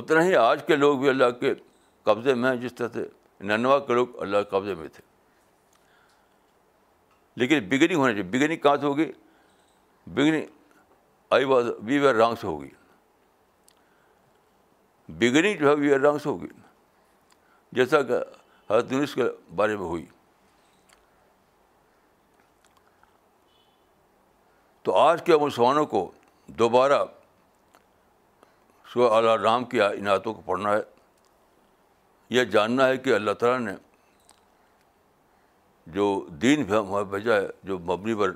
[0.00, 1.52] اتنا ہی آج کے لوگ بھی اللہ کے
[2.10, 3.06] قبضے میں ہیں جس طرح سے
[3.52, 5.02] ننوا کے لوگ اللہ کے قبضے میں تھے
[7.40, 9.10] لیکن بگنی ہونی چاہیے بگنی کہاں سے ہوگی
[10.14, 10.46] بگنی
[15.58, 16.48] جو ہے وی رانگ سے ہوگی
[17.76, 18.18] جیسا کہ
[18.70, 19.22] حضرت کے
[19.56, 20.04] بارے میں ہوئی
[24.82, 26.10] تو آج کے مسلمانوں کو
[26.58, 27.04] دوبارہ
[29.10, 30.80] اللہ رام کی عنایتوں کو پڑھنا ہے
[32.34, 33.72] یہ جاننا ہے کہ اللہ تعالیٰ نے
[35.94, 36.04] جو
[36.42, 36.62] دین
[37.10, 38.32] بھیجا ہے جو مبنی پر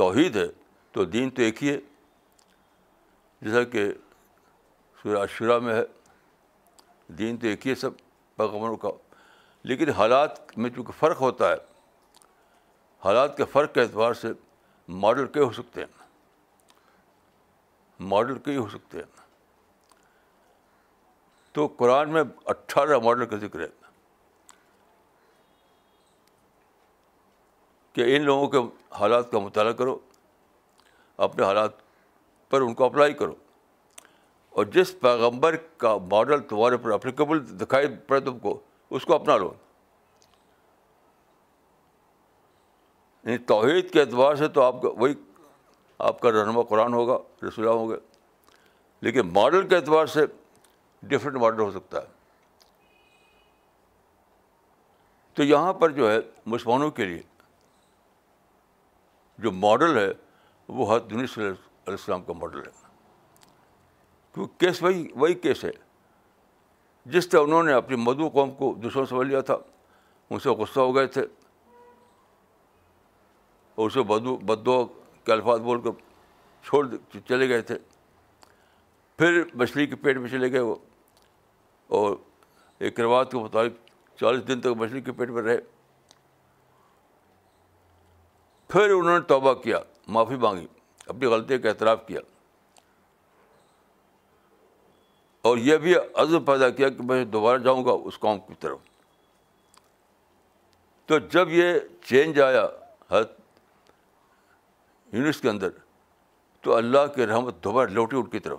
[0.00, 0.46] توحید ہے
[0.92, 1.76] تو دین تو ایک ہی ہے
[3.42, 3.84] جیسا کہ
[5.02, 5.82] سورہ شرا میں ہے
[7.18, 7.90] دین تو ایک ہی ہے سب
[8.42, 8.88] پیغمبروں کا
[9.70, 11.56] لیکن حالات میں چونکہ فرق ہوتا ہے
[13.04, 14.28] حالات کے فرق کے اعتبار سے
[15.04, 16.00] ماڈل کئی ہو سکتے ہیں
[18.12, 19.10] ماڈل کئی ہو سکتے ہیں
[21.56, 23.66] تو قرآن میں اٹھارہ ماڈل کا ذکر ہے
[27.96, 28.58] کہ ان لوگوں کے
[29.00, 29.98] حالات کا مطالعہ کرو
[31.28, 31.80] اپنے حالات
[32.50, 33.34] پر ان کو اپلائی کرو
[34.54, 38.58] اور جس پیغمبر کا ماڈل تمہارے اوپر اپلیکیبل دکھائی پڑے تم کو
[38.96, 39.52] اس کو اپنا لو
[43.24, 45.14] یعنی توحید کے اعتبار سے تو آپ کا وہی
[46.08, 47.96] آپ کا رہنما قرآن ہوگا رسول ہوں گے
[49.06, 50.26] لیکن ماڈل کے اعتبار سے
[51.12, 52.10] ڈفرینٹ ماڈل ہو سکتا ہے
[55.36, 56.18] تو یہاں پر جو ہے
[56.54, 57.22] مسلمانوں کے لیے
[59.42, 60.08] جو ماڈل ہے
[60.80, 61.50] وہ ہے صلی علیہ
[61.88, 62.80] السلام کا ماڈل ہے
[64.34, 65.70] کیونکہ کیس وہی وہی کیس ہے
[67.12, 69.56] جس طرح انہوں نے اپنی مدو قوم کو دشمن سمجھ لیا تھا
[70.30, 71.22] ان سے غصہ ہو گئے تھے
[73.74, 74.84] اور اسے بدو بدو
[75.24, 75.90] کے الفاظ بول کر
[76.64, 76.86] چھوڑ
[77.28, 77.76] چلے گئے تھے
[79.18, 80.74] پھر مچھلی کے پیٹ میں چلے گئے وہ
[81.98, 82.16] اور
[82.78, 83.90] ایک رواج کے مطابق
[84.20, 85.58] چالیس دن تک مچھلی کے پیٹ میں رہے
[88.68, 89.78] پھر انہوں نے توبہ کیا
[90.16, 90.66] معافی مانگی
[91.06, 92.20] اپنی غلطی کا اعتراف کیا
[95.48, 98.78] اور یہ بھی عزم پیدا کیا کہ میں دوبارہ جاؤں گا اس قوم کی طرف
[101.06, 101.78] تو جب یہ
[102.08, 102.66] چینج آیا
[103.10, 103.32] حد
[105.14, 105.70] یونٹس کے اندر
[106.62, 108.58] تو اللہ کی رحمت دوبارہ لوٹی ان کی طرف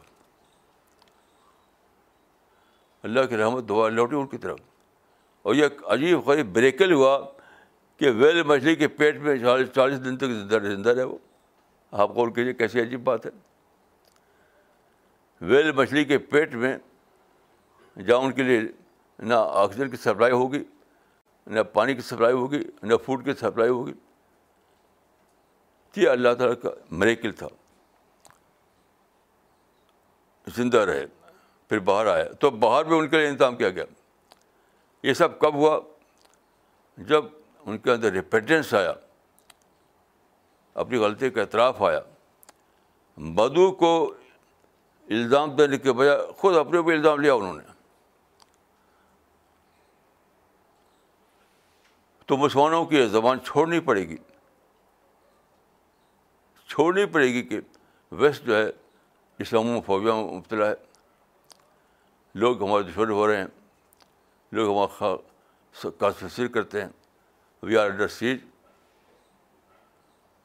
[3.08, 4.60] اللہ کی رحمت دوبارہ لوٹی ان کی طرف
[5.48, 7.18] اور یہ عجیب غریب بریکل ہوا
[7.98, 11.18] کہ ویل مچھلی کے پیٹ میں چالیس چالیس دن تک زندہ زندہ رہے وہ
[12.04, 13.32] آپ غور کیجیے کیسی عجیب بات ہے
[15.42, 16.78] ویل مچھلی کے پیٹ میں
[18.08, 18.60] جہاں ان کے لیے
[19.28, 20.64] نہ آکسیجن کی سپلائی ہوگی
[21.56, 23.94] نہ پانی کی سپلائی ہوگی نہ فوڈ کی سپلائی ہوگی
[25.96, 27.48] یہ اللہ تعالیٰ کا مریکل تھا
[30.56, 31.06] زندہ رہے
[31.70, 33.84] پھر باہر آیا تو باہر بھی ان کے لیے انتظام کیا گیا
[35.04, 35.80] یہ سب کب ہوا
[37.08, 37.26] جب
[37.66, 38.94] ان کے اندر ریپیٹنس آیا
[40.84, 42.00] اپنی غلطی کا اعتراف آیا
[43.40, 43.92] مدو کو
[45.12, 47.72] الزام دینے کے بجائے خود اپنے پہ الزام لیا انہوں نے
[52.26, 54.16] تو مسلمانوں کی یہ زبان چھوڑنی پڑے گی
[56.68, 57.60] چھوڑنی پڑے گی کہ
[58.22, 58.66] ویسٹ جو ہے
[59.44, 60.74] اسلام فوبیا میں مبتلا ہے
[62.44, 63.48] لوگ ہمارے دشمن ہو رہے ہیں
[64.56, 65.16] لوگ ہمارا
[66.00, 66.10] کا
[66.54, 66.88] کرتے ہیں
[67.64, 68.38] وی آر انڈر سیج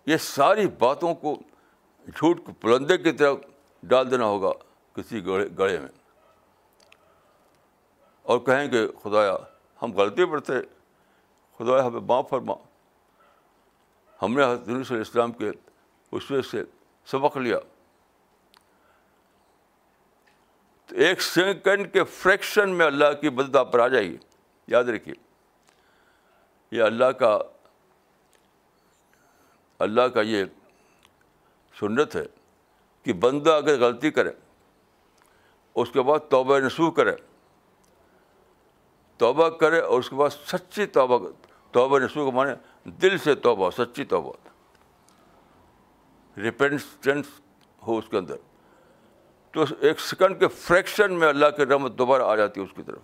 [0.07, 1.35] یہ ساری باتوں کو
[2.17, 3.33] جھوٹ پلندے کی طرح
[3.87, 4.51] ڈال دینا ہوگا
[4.95, 5.89] کسی گڑھے گڑھے میں
[8.31, 9.37] اور کہیں گے خدایا
[9.83, 10.61] ہم غلطی پر تھے
[11.59, 12.55] خدایا ہمیں معاف فرما
[14.23, 15.51] ہم نے حضرت السلام کے
[16.13, 16.63] اس میں سے
[17.11, 17.59] سبق لیا
[20.87, 24.17] تو ایک سیکنڈ کے فریکشن میں اللہ کی آپ پر آ جائے گی
[24.73, 25.15] یاد رکھیے
[26.77, 27.39] یہ اللہ کا
[29.87, 30.45] اللہ کا یہ
[31.81, 32.25] سنت ہے
[33.05, 34.31] کہ بندہ اگر غلطی کرے
[35.81, 37.13] اس کے بعد توبہ نسو کرے
[39.19, 41.19] توبہ کرے اور اس کے بعد سچی توبہ
[41.73, 42.55] توبہ نسو کو مانے
[43.03, 44.33] دل سے توبہ سچی توبہ
[46.43, 47.27] ریپینسنس
[47.87, 48.37] ہو اس کے اندر
[49.53, 52.83] تو ایک سیکنڈ کے فریکشن میں اللہ کی رحمت دوبارہ آ جاتی ہے اس کی
[52.87, 53.03] طرف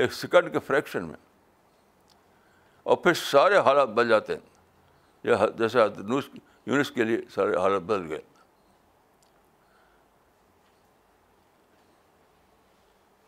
[0.00, 1.16] ایک سیکنڈ کے فریکشن میں
[2.90, 5.78] اور پھر سارے حالات بن جاتے ہیں جیسے
[6.66, 8.20] یونس کے لیے سارے حالت بدل گئے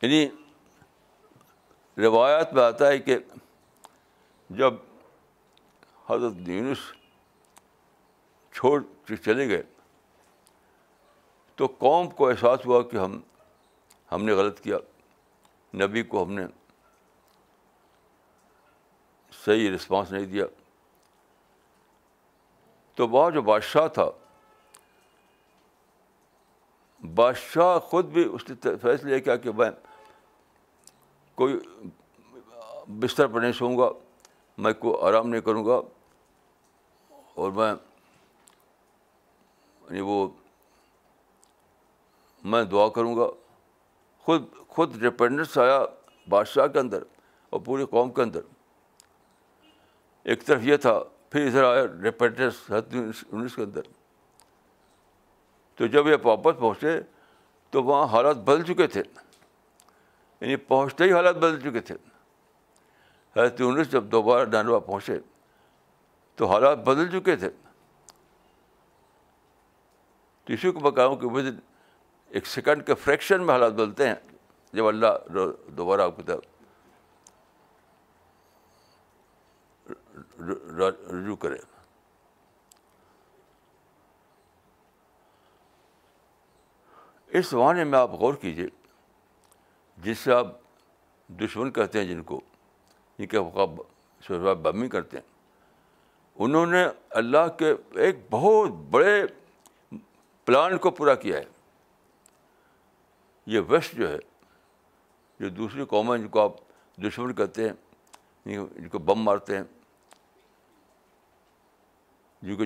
[0.03, 0.27] یعنی
[2.05, 3.17] روایات میں آتا ہے کہ
[4.59, 4.75] جب
[6.09, 6.79] حضرت یونس
[8.55, 9.63] چھوڑ کے چلے گئے
[11.57, 13.21] تو قوم کو احساس ہوا کہ ہم
[14.13, 14.77] ہم نے غلط کیا
[15.83, 16.43] نبی کو ہم نے
[19.45, 20.45] صحیح رسپانس نہیں دیا
[22.97, 24.09] تو وہاں جو بادشاہ تھا
[27.15, 29.71] بادشاہ خود بھی اس نے فیصلہ کیا کہ میں
[31.41, 31.59] کوئی
[33.01, 33.89] بستر پر نہیں سوؤں گا
[34.65, 35.79] میں کوئی آرام نہیں کروں گا
[37.43, 37.73] اور میں
[39.89, 40.27] یعنی وہ
[42.53, 43.27] میں دعا کروں گا
[44.25, 44.41] خود
[44.75, 45.85] خود ڈپینڈنس آیا
[46.31, 47.03] بادشاہ کے اندر
[47.51, 48.41] اور پوری قوم کے اندر
[50.33, 50.99] ایک طرف یہ تھا
[51.35, 53.87] پھر ادھر آیا ریپیٹس انیس انیس کے اندر
[55.77, 56.91] تو جب یہ واپس پہنچے
[57.71, 61.95] تو وہاں حالات بدل چکے تھے یعنی پہنچتے ہی حالات بدل چکے تھے
[63.37, 65.19] حضرت انیس جب دوبارہ ڈانڈوا پہنچے
[66.37, 67.49] تو حالات بدل چکے تھے
[70.45, 71.51] ٹیشو کو بکاؤں کہ ود
[72.31, 74.15] ایک سیکنڈ کے فریکشن میں حالات بدلتے ہیں
[74.73, 75.39] جب اللہ
[75.77, 76.33] دوبارہ آپ کو
[80.41, 81.59] رجوع کریں
[87.39, 88.67] اس زمانے میں آپ غور کیجیے
[90.03, 90.47] جس سے آپ
[91.43, 92.41] دشمن کہتے ہیں جن کو
[93.19, 93.39] جن کے
[94.27, 95.33] شہباب بمی کرتے ہیں
[96.45, 96.85] انہوں نے
[97.23, 97.73] اللہ کے
[98.05, 99.15] ایک بہت بڑے
[100.47, 101.45] پلان کو پورا کیا ہے
[103.53, 104.19] یہ ویسٹ جو ہے
[105.41, 106.53] جو دوسری قوم ہے جن کو آپ
[107.07, 107.73] دشمن کہتے ہیں
[108.77, 109.63] جن کو بم مارتے ہیں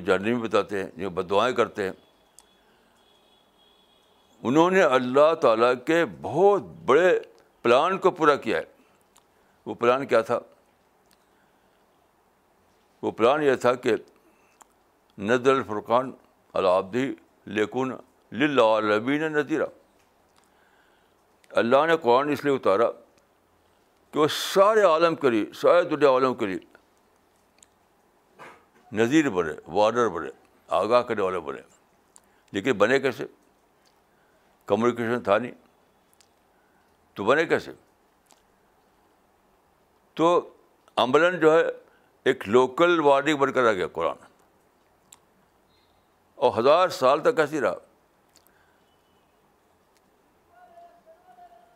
[0.07, 1.93] جاننی بتاتے ہیں جو بدعائیں کرتے ہیں
[4.49, 7.09] انہوں نے اللہ تعالیٰ کے بہت بڑے
[7.63, 8.65] پلان کو پورا کیا ہے
[9.67, 10.39] وہ پلان کیا تھا
[13.03, 13.95] وہ پلان یہ تھا کہ
[15.31, 16.11] نظر الفرقان
[16.63, 17.13] العبدی
[17.59, 17.93] لیکن
[18.41, 19.67] للعالمین نذیرہ
[21.63, 22.91] اللہ نے قرآن اس لیے اتارا
[24.13, 26.59] کہ وہ سارے عالم کے لیے سارے دنیا عالم کے لیے
[28.97, 30.29] نذیر بنے وارڈر بنے
[30.77, 31.61] آگاہ کرنے والے بنے
[32.53, 33.25] لیکن بنے کیسے
[34.67, 35.51] کمیونیکیشن تھا نہیں
[37.17, 37.73] تو بنے کیسے
[40.17, 40.29] تو
[41.03, 41.63] امبلن جو ہے
[42.31, 44.27] ایک لوکل وارڈنگ بن کر رہ گیا قرآن
[46.47, 47.75] اور ہزار سال تک ایسی رہا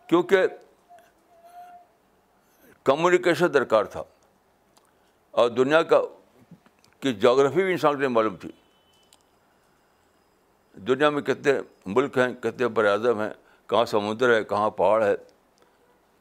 [0.09, 0.47] کیونکہ
[2.85, 4.03] کمیونیکیشن درکار تھا
[5.41, 6.01] اور دنیا کا
[7.03, 8.49] کی جغرافی بھی انسان کے لیے معلوم تھی
[10.89, 11.53] دنیا میں کتنے
[11.95, 13.31] ملک ہیں کتنے بر اعظم ہیں
[13.69, 15.15] کہاں سمندر ہے کہاں پہاڑ ہے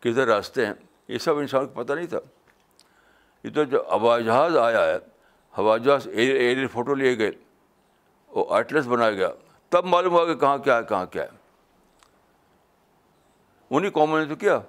[0.04, 0.74] کدھر راستے ہیں
[1.08, 2.20] یہ سب انسان کو پتہ نہیں تھا
[3.44, 4.98] یہ تو جو ہوا جہاز آیا ہے
[5.58, 7.32] ہوا جہاز ایئر فوٹو لیے گئے
[8.36, 9.30] وہ آئٹلس بنایا گیا
[9.70, 11.40] تب معلوم ہوا کہ کہاں کیا ہے کہاں کیا ہے
[13.76, 14.60] انہیں قوموں نے تو کیا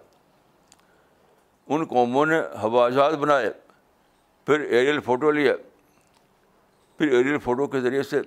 [1.74, 3.52] ان قوموں نے ہوا جہاز بنائے
[4.46, 5.52] پھر ایریل فوٹو لیے
[7.02, 8.20] پھر ایریل فوٹو کے ذریعے سے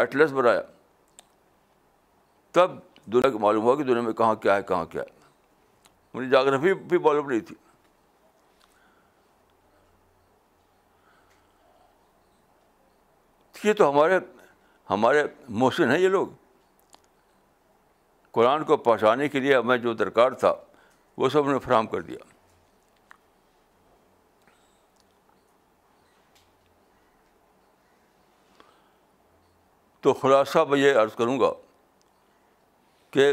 [0.00, 0.60] ایٹلس بنایا
[2.54, 2.70] تب
[3.12, 5.18] دنیا کو معلوم ہوا کہ دنیا میں کہاں کیا ہے کہاں کیا ہے
[6.14, 7.54] مجھے جاگرافی بھی معلوم نہیں تھی
[13.64, 14.18] یہ تو ہمارے
[14.90, 15.24] ہمارے
[15.64, 16.26] محسن ہیں یہ لوگ
[18.38, 20.54] قرآن کو پہنچانے کے لیے ہمیں جو درکار تھا
[21.16, 22.18] وہ سب انہوں نے فراہم کر دیا
[30.02, 31.50] تو خلاصہ میں یہ عرض کروں گا
[33.10, 33.32] کہ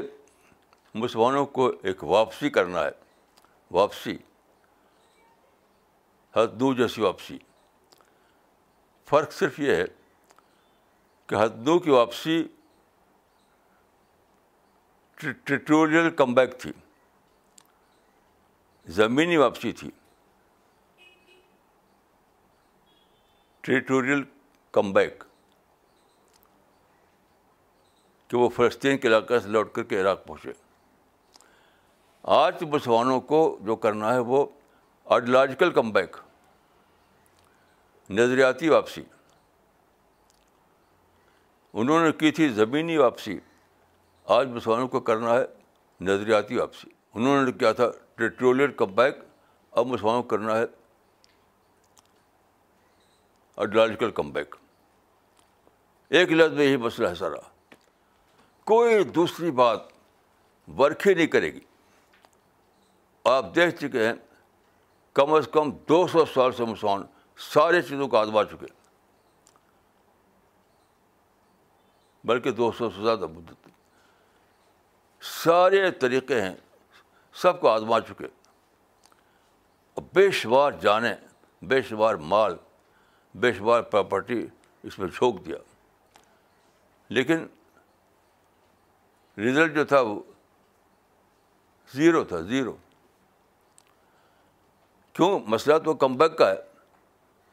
[1.04, 2.92] مسلمانوں کو ایک واپسی کرنا ہے
[3.78, 4.18] واپسی
[6.36, 7.38] ہد جیسی واپسی
[9.10, 9.84] فرق صرف یہ ہے
[11.30, 12.44] کہ ہد کی واپسی
[15.22, 16.72] ٹریٹوریل کم بیک تھی
[19.02, 19.90] زمینی واپسی تھی
[23.66, 24.24] ٹریٹوریل
[24.72, 25.24] کم بیک
[28.36, 30.52] کہ وہ فلسطین کے علاقے سے لوٹ کر کے عراق پہنچے
[32.38, 34.46] آج مسلمانوں کو جو کرنا ہے وہ
[35.16, 36.16] آئیڈیالوجیکل کم بیک
[38.18, 39.04] نظریاتی واپسی
[41.74, 43.38] انہوں نے کی تھی زمینی واپسی
[44.40, 45.44] آج مسلمانوں کو کرنا ہے
[46.12, 49.24] نظریاتی واپسی انہوں نے کیا تھا ٹریٹرول کم بیک
[49.80, 50.66] اب مسلمانوں کو کرنا ہے
[53.58, 54.56] آئیڈیالوجیکل کم بیک
[56.18, 57.54] ایک لفظ میں یہی مسئلہ ہے سارا
[58.70, 59.80] کوئی دوسری بات
[60.78, 61.60] ورکھی نہیں کرے گی
[63.30, 64.14] آپ دیکھ چکے ہیں
[65.18, 67.04] کم از کم دو سو سال سے مسلمان
[67.54, 68.66] سارے چیزوں کو آزما چکے
[72.28, 73.68] بلکہ دو سو سے زیادہ مدت
[75.44, 76.56] سارے طریقے ہیں
[77.42, 78.28] سب کو آزما چکے
[79.96, 81.14] بے بےشوار جانے
[81.90, 82.56] شمار مال
[83.42, 84.40] بے شمار پراپرٹی
[84.88, 85.58] اس میں جھونک دیا
[87.18, 87.46] لیکن
[89.44, 90.20] رزلٹ جو تھا وہ
[91.94, 92.76] زیرو تھا زیرو
[95.14, 96.56] کیوں مسئلہ تو کم بیک کا ہے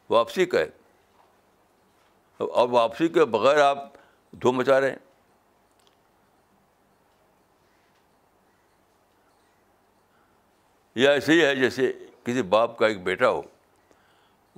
[0.09, 0.69] واپسی کا ہے
[2.49, 3.83] اور واپسی کے بغیر آپ
[4.41, 4.97] دھو مچا رہے ہیں
[11.01, 11.91] یا ایسے ہی ہے جیسے
[12.25, 13.41] کسی باپ کا ایک بیٹا ہو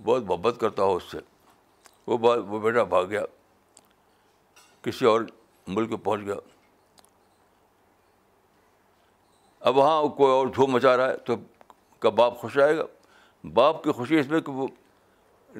[0.05, 1.17] بہت محبت کرتا ہو اس سے
[2.07, 2.17] وہ
[2.47, 3.21] وہ بیٹا بھاگ گیا
[4.83, 5.21] کسی اور
[5.67, 6.35] ملک پہنچ گیا
[9.69, 11.35] اب وہاں کوئی اور دھوم مچا رہا ہے تو
[11.99, 12.83] کا باپ خوش آئے گا
[13.53, 14.67] باپ کی خوشی اس میں کہ وہ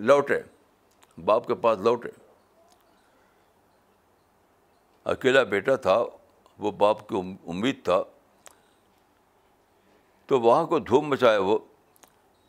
[0.10, 0.38] لوٹے
[1.26, 2.10] باپ کے پاس لوٹے
[5.14, 5.97] اکیلا بیٹا تھا
[6.66, 7.20] وہ باپ کی
[7.56, 8.01] امید تھا
[10.28, 11.58] تو وہاں کو دھوم مچائے وہ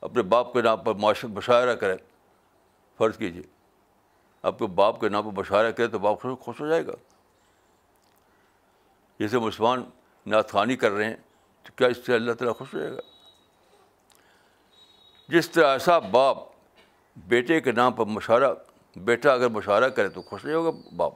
[0.09, 1.96] اپنے باپ کے نام پر مشاعرہ کرے
[2.98, 3.42] فرض کیجیے
[4.50, 6.92] آپ کے باپ کے نام پر مشاعرہ کرے تو باپ خوش ہو جائے گا
[9.18, 9.84] جیسے مسلمان
[10.34, 11.16] نعت خوانی کر رہے ہیں
[11.66, 13.00] تو کیا اس سے اللہ تعالیٰ خوش رہے گا
[15.32, 16.38] جس طرح ایسا باپ
[17.28, 18.52] بیٹے کے نام پر مشارہ
[19.04, 21.14] بیٹا اگر مشارہ کرے تو خوش نہیں ہوگا باپ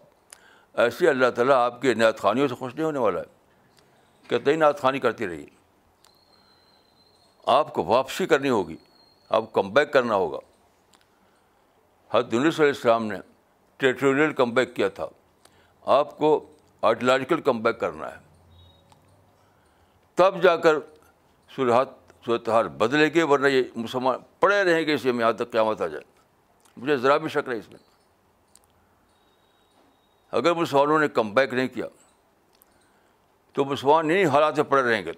[0.81, 4.57] ایسے اللہ تعالیٰ آپ کے نعت خانیوں سے خوش نہیں ہونے والا ہے کہ ہی
[4.57, 5.45] نعت خوانی کرتی رہی
[7.59, 8.77] آپ کو واپسی کرنی ہوگی
[9.29, 10.39] آپ کو کم بیک کرنا ہوگا
[12.15, 13.17] حد السلام نے
[13.79, 15.07] ٹریٹوریل کم بیک کیا تھا
[15.99, 16.33] آپ کو
[16.89, 18.29] آئیڈیالوجیکل کم بیک کرنا ہے
[20.21, 20.77] تب جا کر
[21.55, 21.89] صورحت
[22.25, 25.87] صورتحال بدلے گی ورنہ یہ مسلمان پڑے رہیں گے اس میں یہاں تک قیامت آ
[25.95, 26.03] جائے
[26.77, 27.79] مجھے ذرا بھی شک رہی اس میں
[30.39, 31.87] اگر مسلمانوں نے کم بیک نہیں کیا
[33.53, 35.13] تو مسلمان انہیں حالات پڑے رہیں گے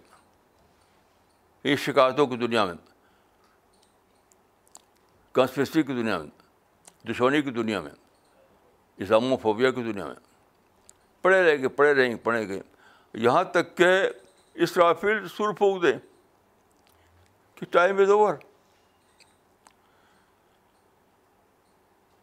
[1.73, 2.75] اس شکایتوں کی دنیا میں
[5.35, 7.93] کنسپریسی کی دنیا میں دشمنی کی دنیا میں
[9.03, 10.15] اسلام و فوبیا کی دنیا میں
[11.23, 12.61] پڑھے رہیں گے پڑھے رہیں گے پڑھیں گے
[13.29, 13.89] یہاں تک کہ
[14.65, 15.99] اسرافیل سر پھونک دیں
[17.59, 18.35] کہ time is over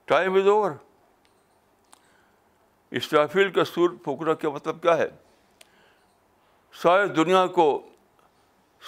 [0.08, 0.72] time is over
[3.00, 5.08] Israfil کا سر پھونکنا کا مطلب کیا ہے
[6.82, 7.70] ساری دنیا کو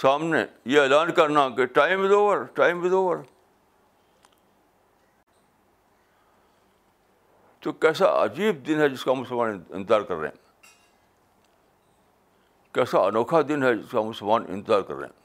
[0.01, 3.17] سامنے یہ اعلان کرنا کہ time is over time is over
[7.61, 10.41] تو کیسا عجیب دن ہے جس کا مسلمان انتظار کر رہے ہیں
[12.73, 15.19] کیسا انوکھا دن ہے جس کا مسلمان انتظار کر رہے ہیں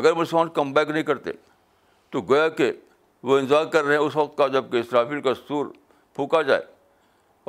[0.00, 1.32] اگر مسلمان کم بیک نہیں کرتے
[2.10, 2.70] تو گویا کہ
[3.30, 5.66] وہ انتظار کر رہے ہیں اس وقت کا جب کہ اسرافیل کا سور
[6.14, 6.62] پھونکا جائے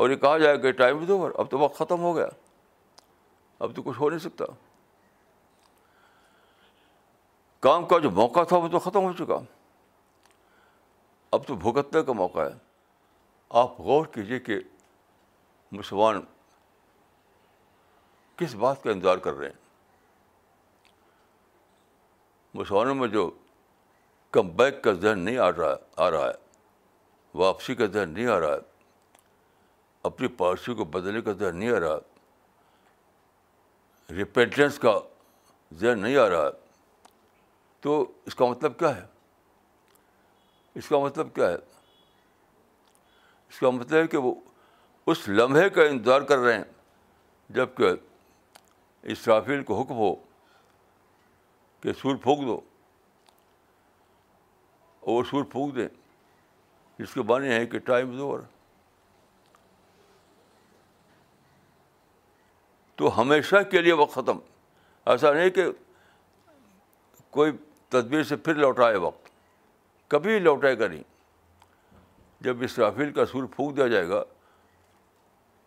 [0.02, 2.28] اور یہ کہا جائے کہ ٹائم اوور اب تو وقت ختم ہو گیا
[3.64, 4.46] اب تو کچھ ہو نہیں سکتا
[7.68, 9.38] کام کا جو موقع تھا وہ تو ختم ہو چکا
[11.38, 12.54] اب تو بھگتنے کا موقع ہے
[13.62, 14.60] آپ غور کیجیے کہ
[15.80, 16.22] مسلمان
[18.44, 19.60] کس بات کا انتظار کر رہے ہیں
[22.60, 23.26] مسلمانوں میں جو
[24.38, 25.74] کم بیک کا ذہن نہیں آ رہا
[26.04, 26.38] آ رہا ہے
[27.44, 28.62] واپسی کا ذہن نہیں آ رہا ہے
[30.10, 31.98] اپنی پارسی کو بدلنے کا ذہن نہیں آ رہا
[34.16, 34.94] ریپینٹنس کا
[35.82, 36.50] ذہن نہیں آ رہا
[37.82, 37.92] تو
[38.26, 39.06] اس کا مطلب کیا ہے
[40.82, 44.32] اس کا مطلب کیا ہے اس کا مطلب ہے کہ وہ
[45.12, 46.64] اس لمحے کا انتظار کر رہے ہیں
[47.58, 47.88] جب کہ
[49.12, 50.14] اسرافیل کو حکم ہو
[51.82, 52.56] کہ سور پھونک دو
[55.00, 55.88] اور وہ سور پھونک دیں
[57.04, 58.40] اس کے بانے ہے کہ ٹائم دو اور
[62.96, 64.38] تو ہمیشہ کے لیے وقت ختم
[65.12, 65.64] ایسا نہیں کہ
[67.38, 67.52] کوئی
[67.90, 69.30] تدبیر سے پھر لوٹائے وقت
[70.12, 71.04] کبھی لوٹائے گا نہیں
[72.44, 74.24] جب اس رافیل کا سور پھونک دیا جائے گا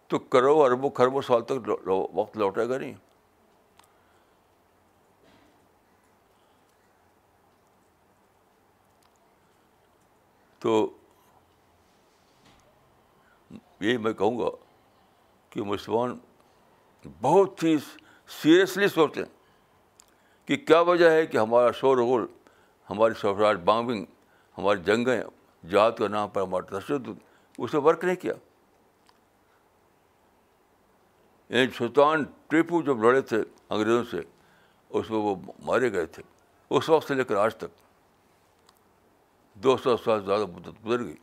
[0.09, 1.71] تو کرو اربوں کھربوں سال تک
[2.15, 2.95] وقت لوٹائے گا نہیں
[10.67, 10.87] تو
[13.81, 14.49] یہی میں کہوں گا
[15.51, 16.17] کہ مسلمان
[17.23, 17.75] بہت ہی
[18.43, 22.25] سیریسلی سوچتے ہیں کہ کیا وجہ ہے کہ ہمارا شور غل
[22.91, 24.05] ہماری سوہراج بامبنگ
[24.59, 25.21] ہماری جنگیں
[25.71, 27.19] جات کا نام پر ہمارا تشدد
[27.59, 28.33] اسے ورک نہیں کیا
[31.49, 34.21] یعنی سلطان ٹیپو جب لڑے تھے انگریزوں سے
[34.99, 35.35] اس میں وہ
[35.71, 36.23] مارے گئے تھے
[36.77, 37.83] اس وقت سے لے کر آج تک
[39.63, 41.15] دو سو سال زیادہ مدت گزر گئی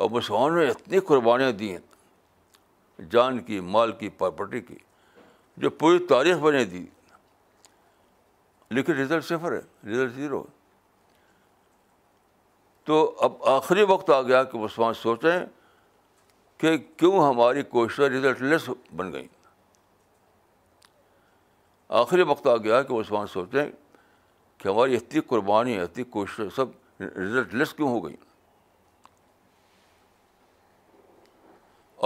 [0.00, 4.76] اور مسلمانوں نے اتنی قربانیاں دی ہیں جان کی مال کی پراپرٹی کی
[5.62, 6.84] جو پوری تاریخ بنے دی
[8.76, 10.60] لیکن رزلٹ صفر ہے رزلٹ زیرو ہے
[12.86, 15.44] تو اب آخری وقت آ گیا کہ مسلمان سوچیں
[16.58, 19.26] کہ کیوں ہماری کوششیں رزلٹ لیس بن گئیں
[22.02, 23.66] آخری وقت آ گیا کہ مسلمان سوچیں
[24.58, 26.66] کہ ہماری اتنی قربانی اتنی کوششیں سب
[27.00, 28.16] رزلٹ لیس کیوں ہو گئی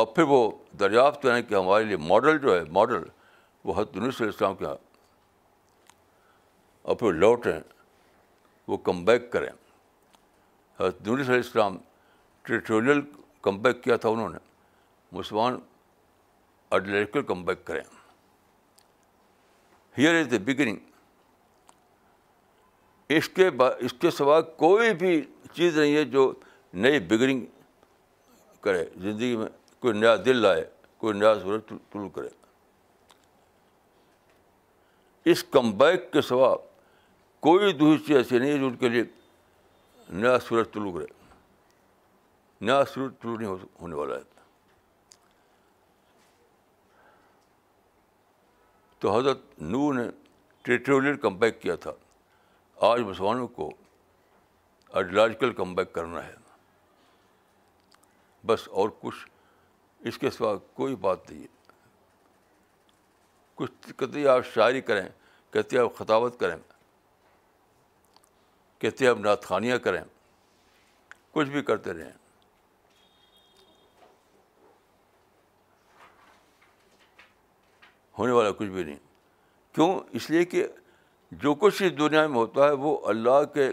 [0.01, 3.03] اور پھر وہ دریافت کریں کہ ہمارے لیے ماڈل جو ہے ماڈل
[3.64, 4.76] وہ حد صلی السلام کیا ہاں۔
[6.89, 7.59] اور پھر لوٹیں
[8.68, 9.49] وہ کم بیک کریں
[10.80, 11.76] حد علیہ السلام
[12.43, 13.01] ٹریٹوریل
[13.43, 14.39] کم بیک کیا تھا انہوں نے
[15.18, 15.59] مسلمان
[16.76, 17.82] اڈلیٹیکل کم بیک کریں
[19.99, 20.78] ہیئر از دا بگننگ
[23.15, 25.21] اس کے با اس کے سوا کوئی بھی
[25.55, 26.33] چیز نہیں ہے جو
[26.85, 27.45] نئی بگننگ
[28.63, 29.47] کرے زندگی میں
[29.81, 30.65] کوئی نیا دل لائے
[30.99, 31.61] کوئی نیا سورج
[31.93, 32.29] طلوع کرے
[35.31, 36.55] اس کم بیک کے سوا
[37.43, 39.03] کوئی دوسری چیز ایسی نہیں ہے جو ان کے لیے
[40.23, 41.07] نیا سورج طلوع کرے
[42.67, 44.35] نیا سورج طلوع نہیں ہونے والا ہے
[49.01, 50.05] تو حضرت نو نے
[50.63, 51.91] ٹریٹوریل کم بیک کیا تھا
[52.85, 53.68] آج مسلمانوں کو
[54.95, 56.35] آئیڈیالوجیکل کم بیک کرنا ہے
[58.47, 59.27] بس اور کچھ
[60.09, 61.55] اس کے سوا کوئی بات نہیں ہے
[63.57, 65.09] کچھ کہتے آپ شاعری کریں
[65.53, 66.57] کہتے آپ خطاوت کریں
[68.81, 70.03] کہتے آپ نعت خانیاں کریں
[71.33, 72.11] کچھ بھی کرتے رہیں
[78.18, 78.99] ہونے والا کچھ بھی نہیں
[79.74, 80.66] کیوں اس لیے کہ
[81.43, 83.70] جو کچھ اس دنیا میں ہوتا ہے وہ اللہ کے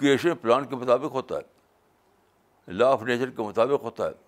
[0.00, 4.24] کریشن پلان کے مطابق ہوتا ہے لا آف نیچر کے مطابق ہوتا ہے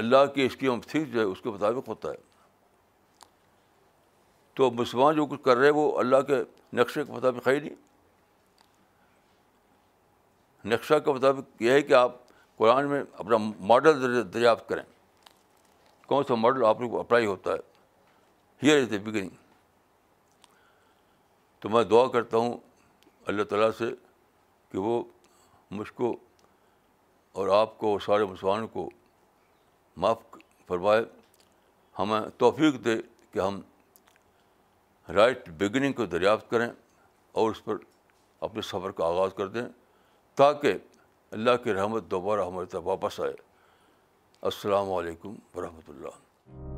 [0.00, 2.16] اللہ کی اسکیم تھی جو ہے اس کے مطابق ہوتا ہے
[4.56, 6.42] تو مسلمان جو کچھ کر رہے ہیں وہ اللہ کے
[6.80, 7.76] نقشے کے مطابق ہے ہی نہیں
[10.72, 12.12] نقشہ کے مطابق یہ ہے کہ آپ
[12.56, 13.36] قرآن میں اپنا
[13.72, 14.82] ماڈل دریافت کریں
[16.08, 17.72] کون سا ماڈل آپ کو اپلائی ہوتا ہے
[18.64, 19.28] ہیئر از دا بگننگ
[21.60, 22.56] تو میں دعا کرتا ہوں
[23.28, 23.84] اللہ تعالیٰ سے
[24.72, 25.02] کہ وہ
[25.76, 26.14] مجھ کو
[27.38, 28.88] اور آپ کو اور سارے مسلمانوں کو
[30.04, 30.22] معاف
[30.68, 31.02] فرمائے
[31.98, 32.94] ہمیں توفیق دے
[33.32, 33.60] کہ ہم
[35.14, 36.68] رائٹ بگننگ کو دریافت کریں
[37.40, 37.76] اور اس پر
[38.48, 39.66] اپنے سفر کا آغاز کر دیں
[40.38, 40.76] تاکہ
[41.38, 43.34] اللہ کی رحمت دوبارہ ہمارے طرف واپس آئے
[44.52, 46.73] السلام علیکم ورحمۃ اللہ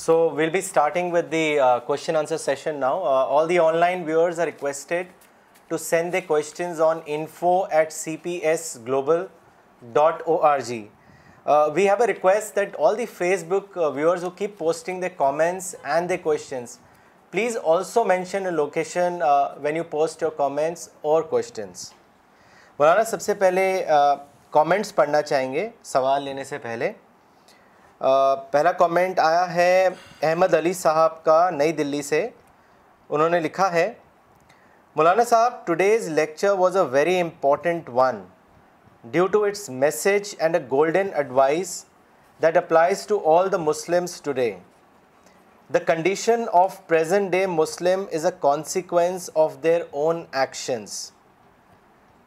[0.00, 3.02] so we'll be starting with the question answer session now
[3.38, 5.06] all the online viewers are requested
[5.68, 9.24] to send the questions on info at C P S global
[9.92, 10.78] dot O R G
[11.74, 13.06] we have a request that all the
[13.48, 16.78] Facebook viewers who keep posting the comments and the questions
[17.30, 19.18] please also mention location
[19.62, 21.92] when you post your comments or questions
[22.78, 23.68] بولانا سب سے پہلے
[24.60, 26.92] comments پڑھنا چاہیں گے سوال لینے سے پہلے
[28.50, 29.88] پہلا کومنٹ آیا ہے
[30.22, 32.20] احمد علی صاحب کا نئی دلی سے
[33.08, 33.92] انہوں نے لکھا ہے
[34.96, 38.22] مولانا صاحب today's lecture was a very important one
[39.10, 41.74] due to its message and a golden advice
[42.42, 44.50] that applies to all the Muslims today
[45.74, 50.98] the condition of present day Muslim is a consequence of their own actions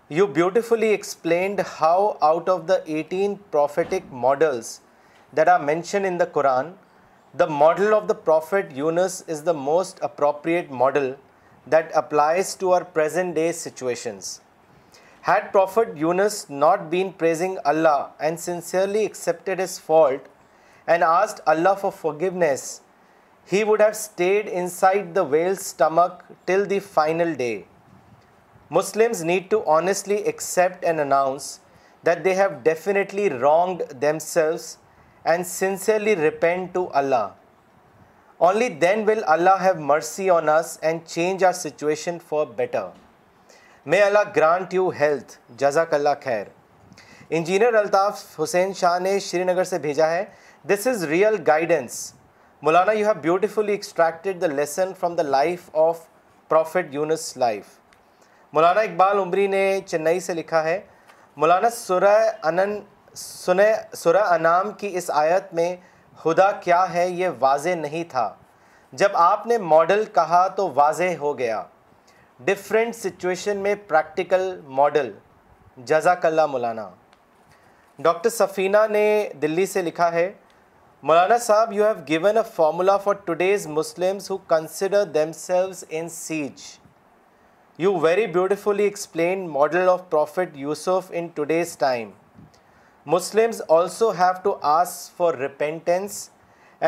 [0.10, 4.80] you beautifully explained how out of the eighteen prophetic models
[5.38, 6.68] that are mentioned in the Quran,
[7.42, 11.08] the model of the Prophet Yunus is the most appropriate model
[11.74, 14.26] that applies to our present day situations.
[15.30, 20.24] Had Prophet Yunus not been praising Allah and sincerely accepted his fault
[20.86, 22.82] and asked Allah for forgiveness,
[23.46, 27.66] he would have stayed inside the whale's stomach till the final day.
[28.78, 31.60] Muslims need to honestly accept and announce
[32.08, 34.66] that they have definitely wronged themselves
[35.32, 37.28] and sincerely repent to Allah
[38.46, 42.88] only then will Allah have mercy on us and change our situation for better
[43.94, 46.46] may Allah grant you health جزاک اللہ خیر
[47.38, 50.24] engineer Altaf Hussain Shah نے شری نگر سے بھیجا ہے
[50.70, 52.00] this is real guidance
[52.64, 53.78] Maulana you have beautifully
[54.42, 56.00] the lesson from the life of
[56.50, 57.66] prophet Yunus life
[58.54, 60.80] Maulana Iqbal Umri نے چنئی سے لکھا ہے
[61.36, 62.18] مولانا سورہ
[62.50, 62.80] انن
[63.16, 65.76] سنے سورہ انام کی اس آیت میں
[66.22, 68.34] خدا کیا ہے یہ واضح نہیں تھا
[69.02, 71.62] جب آپ نے ماڈل کہا تو واضح ہو گیا
[72.46, 74.46] ڈفرینٹ سچویشن میں پریکٹیکل
[74.80, 75.12] ماڈل
[75.92, 76.90] جزاک اللہ مولانا
[78.06, 79.06] ڈاکٹر سفینہ نے
[79.42, 80.32] دلی سے لکھا ہے
[81.08, 85.04] مولانا صاحب you have given a formula for today's Muslims who consider
[85.42, 86.62] themselves in siege
[87.84, 92.10] you very beautifully explain model of prophet Yusuf in today's time
[93.12, 96.18] Muslims also have to ask for repentance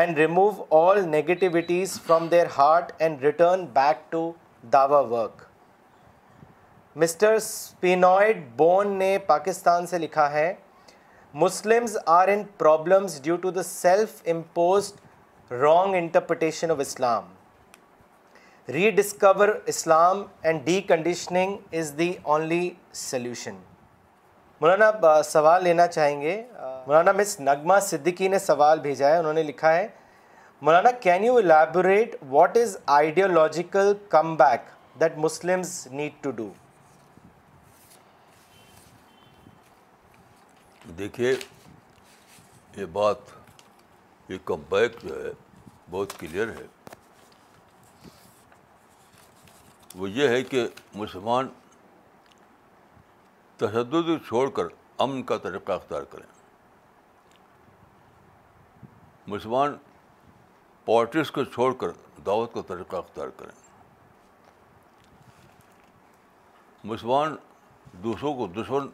[0.00, 4.20] and remove all negativities from their heart and return back to
[4.72, 5.42] Dawa work
[7.04, 10.52] mister اسپینوئڈ بون نے پاکستان سے لکھا ہے
[11.44, 17.28] Muslims are in problems due to the self imposed wrong interpretation of Islam
[18.90, 22.68] rediscover Islam and deconditioning is the only
[23.08, 23.58] solution
[24.60, 26.42] Maulana سوال لینا چاہیں گے
[26.86, 29.86] مولانا مس نغمہ صدیقی نے سوال بھیجا ہے انہوں نے لکھا ہے
[30.68, 36.48] Maulana can you elaborate what is ideological come back that Muslims need to do
[40.98, 41.34] دیکھیے
[42.76, 43.30] یہ بات
[44.28, 45.30] یہ کم بیک جو ہے
[45.90, 46.64] بہت کلیئر ہے
[49.98, 51.48] وہ یہ ہے کہ مسلمان
[53.58, 54.64] تشدد چھوڑ کر
[55.02, 56.26] امن کا طریقہ اختیار کریں
[59.32, 59.76] مسلمان
[60.84, 61.90] پالٹکس کو چھوڑ کر
[62.26, 63.54] دعوت کا طریقہ اختیار کریں
[66.92, 67.34] مسلمان
[68.02, 68.88] دوسروں کو دشمن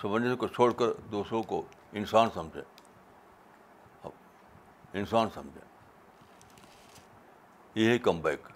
[0.00, 1.62] سمجھنے کو چھوڑ کر دوسروں کو
[2.02, 2.62] انسان سمجھیں
[4.98, 5.60] انسان سمجھے
[7.80, 8.48] یہ کم بیک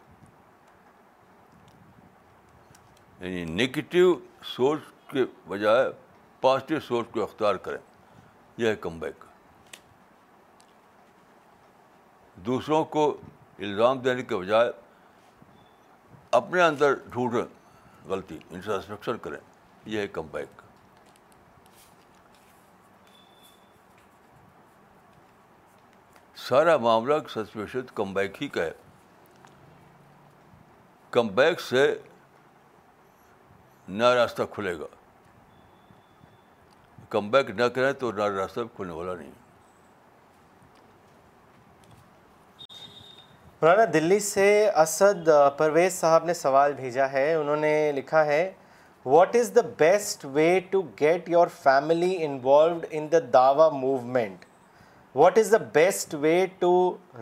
[3.20, 4.06] یعنی نگیٹو
[4.54, 4.80] سوچ
[5.10, 5.88] کے بجائے
[6.40, 7.78] پازیٹیو سوچ کو اختیار کریں
[8.56, 9.24] یہ ہے کم بیک
[12.46, 13.06] دوسروں کو
[13.68, 14.70] الزام دینے کے بجائے
[16.40, 17.44] اپنے اندر ڈھونڈیں
[18.10, 19.38] غلطی انفراسٹرکچر کریں
[19.94, 20.62] یہ ہے کم بیک
[26.48, 27.14] سارا معاملہ
[27.94, 28.72] کم بیک ہی کا ہے
[31.16, 31.82] کم بیک سے
[33.88, 34.86] نیا راستہ کھلے گا
[37.10, 39.30] کم بیک نہ کریں تو نہ راستہ کھلنے والا نہیں
[43.62, 44.44] مولانا دلی سے
[44.82, 48.42] اسد پرویز صاحب نے سوال بھیجا ہے انہوں نے لکھا ہے
[49.06, 54.44] what is the best way to get your family involved in the Dawa movement
[55.14, 56.72] what is the best way to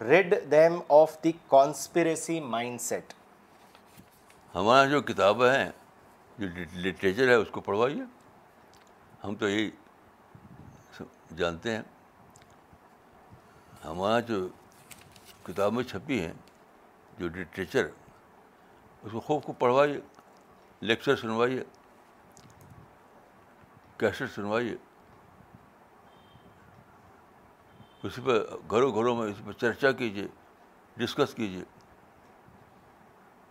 [0.08, 2.38] rid them of the conspiracy
[2.90, 3.12] mindset
[4.54, 5.68] ہمارا جو کتاب ہیں
[6.38, 6.46] جو
[6.86, 8.02] لٹریچر ہے اس کو پڑھوائیے
[9.24, 9.70] ہم تو یہی
[11.36, 11.82] جانتے ہیں
[13.84, 14.46] ہمارا جو
[15.46, 16.32] کتابیں چھپی ہیں
[17.18, 17.86] جو لٹریچر
[19.02, 19.98] اس کو خوب خوب پڑھوائیے
[20.80, 21.62] لیکچر سنوائیے
[24.00, 24.76] کیسٹ سنوائیے
[28.06, 28.36] اس پہ
[28.70, 30.26] گھروں گھروں میں اس پہ چرچا کیجیے
[30.98, 31.64] ڈسکس کیجیے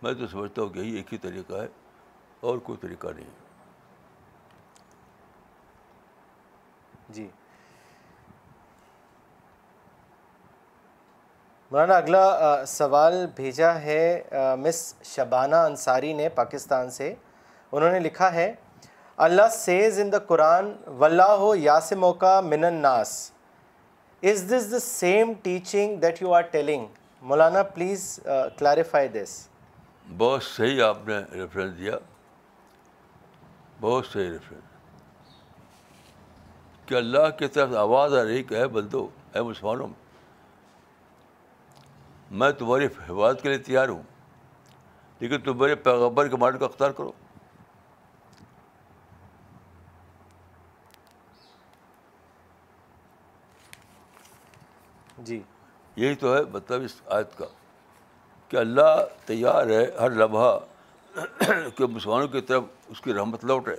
[0.02, 1.68] میں تو سمجھتا ہوں کہ یہی ایک ہی طریقہ ہے
[2.48, 3.46] اور کوئی طریقہ نہیں ہے
[7.16, 7.28] جی
[11.70, 14.02] مولانا اگلا سوال بھیجا ہے
[14.58, 17.14] مس شبانہ انصاری نے پاکستان سے
[17.72, 18.52] انہوں نے لکھا ہے
[19.26, 23.12] اللہ سیز ان دا قرآن ولہ یاس موقع من الناس
[24.32, 26.86] is this the same teaching that you are telling
[27.30, 28.08] Maulana please
[28.58, 29.36] clarify this
[30.18, 31.96] بہت صحیح آپ نے ریفرنس دیا
[33.80, 34.67] بہت صحیح ریفرنس
[36.88, 39.86] کہ اللہ کی طرف آواز آ رہی کہ ہے بندو اے مسلمانوں
[42.40, 44.02] میں تمہاری حفاظت کے لیے تیار ہوں
[45.20, 47.12] لیکن تم میرے پیغبر کے کا اختیار کرو
[55.30, 55.40] جی
[55.96, 57.46] یہی تو ہے مطلب اس آیت کا
[58.48, 60.58] کہ اللہ تیار ہے ہر لمحہ
[61.76, 63.74] کہ مسلمانوں کی طرف اس کی رحمت لوٹے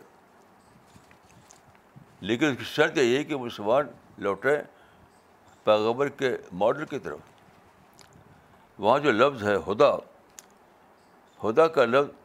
[2.27, 3.75] لیکن اس کی شرط یہ ہے کہ مسلمان
[4.23, 4.65] لوٹے لوٹیں
[5.65, 7.17] پیغبر کے ماڈل کی طرف
[8.79, 9.91] وہاں جو لفظ ہے ہدا
[11.43, 12.17] ہدا کا لفظ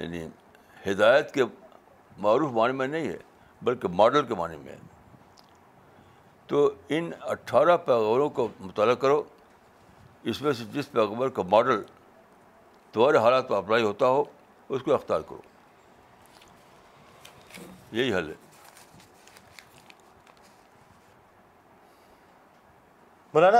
[0.00, 0.26] یعنی
[0.90, 1.44] ہدایت کے
[2.26, 3.16] معروف معنی میں نہیں ہے
[3.64, 4.76] بلکہ ماڈل کے معنی میں ہے
[6.48, 9.22] تو ان اٹھارہ پیغبروں کو مطالعہ کرو
[10.30, 11.82] اس میں سے جس پیغبر کا ماڈل
[12.92, 14.22] تمہارے حالات اپلائی ہوتا ہو
[14.74, 15.40] اس کو اختیار کرو
[17.92, 18.34] یہی حل ہے
[23.34, 23.58] مولانا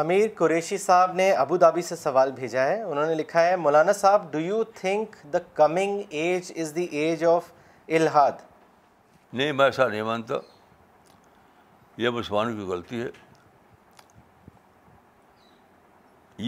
[0.00, 3.92] امیر قریشی صاحب نے ابو دھابی سے سوال بھیجا ہے انہوں نے لکھا ہے مولانا
[3.92, 7.50] صاحب do you think the coming age is the age of
[7.98, 8.42] الحاد
[9.32, 10.34] نہیں میں ایسا نہیں مانتا
[12.02, 13.08] یہ مسلمانوں کی غلطی ہے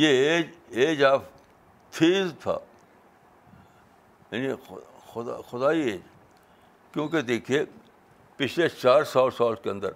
[0.01, 0.47] یہ ایج
[0.85, 1.23] ایج آف
[2.43, 2.59] تھا
[4.31, 4.55] یعنی
[5.13, 6.01] خدا خدائی ایج
[6.93, 7.65] کیونکہ دیکھیے
[8.37, 9.93] پچھلے چار سو سال کے اندر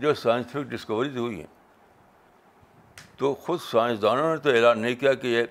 [0.00, 1.58] جو سائنٹیفک ڈسکوریز ہوئی ہیں
[3.18, 5.44] تو خود سائنسدانوں نے تو اعلان نہیں کیا کہ یہ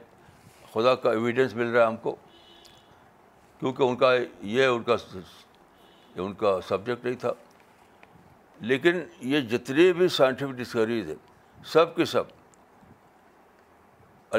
[0.73, 2.15] خدا کا ایویڈینس مل رہا ہے ہم کو
[3.59, 4.13] کیونکہ ان کا
[4.57, 4.95] یہ ان کا
[6.23, 7.31] ان کا سبجیکٹ نہیں تھا
[8.69, 9.01] لیکن
[9.33, 11.15] یہ جتنی بھی سائنٹیفک ڈسکوریز ہے
[11.73, 12.23] سب کے سب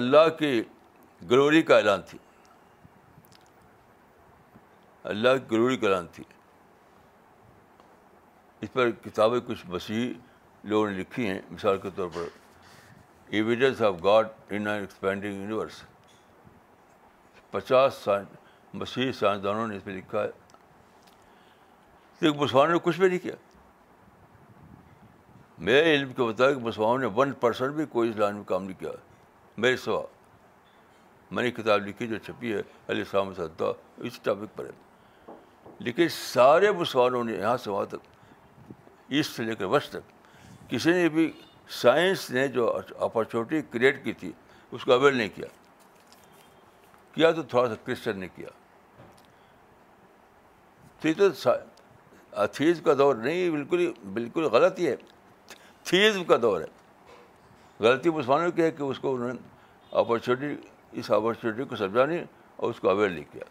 [0.01, 0.61] اللہ کی
[1.31, 2.19] گلوری کا اعلان تھی
[5.09, 6.25] اللہ کی ضروری کلام تھی
[8.63, 10.13] اس پر کتابیں کچھ مسیح
[10.71, 12.27] لوگوں نے لکھی ہیں مثال کے طور پر
[13.37, 15.81] evidence of God in expanding universe
[17.51, 18.25] پچاس سائن
[18.79, 20.31] مسیح سائنسدانوں نے اس پہ لکھا ہے
[22.21, 23.35] تو مسلمانوں نے کچھ بھی نہیں کیا
[25.69, 28.65] میرے علم کو بتایا کہ مسلمانوں نے ون پرسنٹ بھی کوئی اس لائن میں کام
[28.65, 28.91] نہیں کیا
[29.57, 30.05] میرے سوا
[31.31, 33.73] میں نے کتاب لکھی جو چھپی ہے علیہ السلام صدہ
[34.07, 34.89] اس ٹاپک پر ہے
[35.85, 38.71] لیکن سارے مسلمانوں نے یہاں سے وہاں تک
[39.13, 41.31] ایسٹ سے لے کر وسط تک کسی نے بھی
[41.81, 42.71] سائنس نے جو
[43.05, 44.31] اپارچونیٹی کریٹ کی تھی
[44.71, 45.47] اس کو اویل نہیں کیا
[47.15, 48.49] کیا تو تھوڑا سا کرسچن نے کیا
[51.01, 51.29] تھی تو
[52.57, 54.95] تھیز کا دور نہیں بالکل ہی بالکل ہی ہے
[55.85, 56.67] تھیز کا دور ہے
[57.85, 59.39] غلطی مسلمانوں کی ہے کہ اس کو انہوں نے
[60.01, 62.25] اپارچونیٹی اس اپارچونیٹی کو سمجھا نہیں
[62.57, 63.45] اور اس کو اویئر نہیں کیا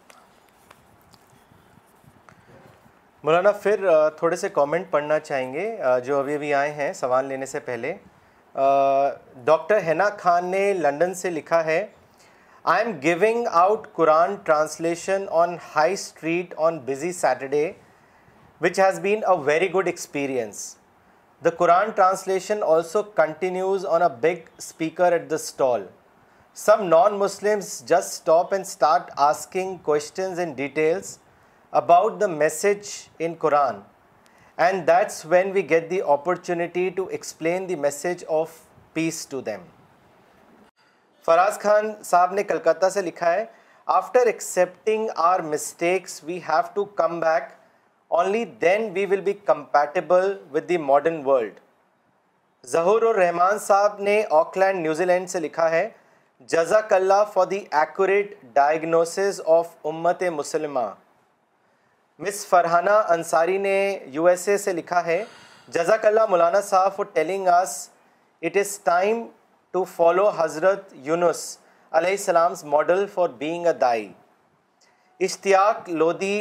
[3.24, 3.86] مولانا پھر
[4.18, 5.70] تھوڑے سے کامنٹ پڑھنا چاہیں گے
[6.06, 7.94] جو ابھی ابھی آئے ہیں سوال لینے سے پہلے
[9.46, 11.86] ڈاکٹر ہینا خان نے لنڈن سے لکھا ہے
[12.74, 17.72] I am giving out Quran translation on high street on busy Saturday
[18.62, 20.64] which has been a very good experience
[21.46, 25.86] the Quran translation also continues on a big speaker at the stall
[26.68, 31.18] some non Muslims just stop and start asking questions in details
[31.78, 32.88] about the message
[33.26, 33.80] in Quran
[34.66, 38.52] and that's when we get the opportunity to explain the message of
[38.94, 39.64] peace to them
[41.26, 43.44] Faraz Khan صاحب نے کلکتہ سے لکھا ہے
[43.98, 47.52] after accepting our mistakes we have to come back
[48.20, 51.60] only then we will be compatible with the modern world
[52.72, 55.88] Zahoor Ur Rahman صاحب نے Auckland New Zealand سے لکھا ہے
[56.54, 60.88] جزاک اللہ for the accurate diagnosis of امت مسلمہ
[62.26, 63.74] مس فرحانہ انصاری نے
[64.14, 65.24] U S A سے لکھا ہے
[65.76, 67.76] جزاک اللہ مولانا صاحب telling us
[68.44, 69.22] it is time
[69.72, 71.44] to follow حضرت یونس
[72.00, 74.08] علیہ السلام ماڈل فار بینگ اے دائی
[75.28, 76.36] اشتیاق لودی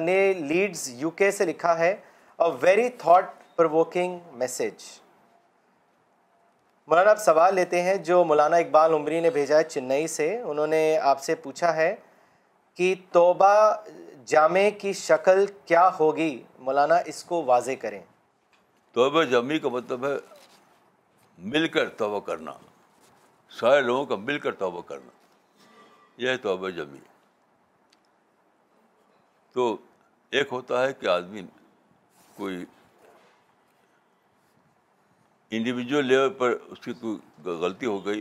[0.00, 4.84] نے لیڈز یو کے سے لکھا ہے a very thought provoking message
[6.88, 10.66] مولانا آپ سوال لیتے ہیں جو مولانا اقبال عمری نے بھیجا ہے چنئی سے انہوں
[10.76, 11.94] نے آپ سے پوچھا ہے
[12.76, 13.54] کہ توبہ
[14.28, 16.30] جامع کی شکل کیا ہوگی
[16.66, 18.00] مولانا اس کو واضح کریں
[18.92, 20.12] توبہ جمیع کا مطلب ہے
[21.52, 22.52] مل کر توبہ کرنا
[23.58, 25.10] سارے لوگوں کا مل کر توبہ کرنا
[26.22, 26.98] یہ ہے توبہ جمی
[29.52, 29.76] تو
[30.38, 31.42] ایک ہوتا ہے کہ آدمی
[32.36, 32.64] کوئی
[35.56, 38.20] انڈیویجول لیول پر اس کی کوئی غلطی ہو گئی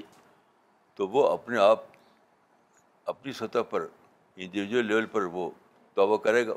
[0.95, 1.83] تو وہ اپنے آپ
[3.13, 3.87] اپنی سطح پر
[4.35, 5.49] انڈیویجول لیول پر وہ
[5.95, 6.53] توبہ کرے گا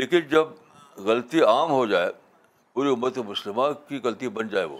[0.00, 0.48] لیکن جب
[1.06, 2.10] غلطی عام ہو جائے
[2.72, 4.78] پوری امت مسلمہ کی غلطی بن جائے وہ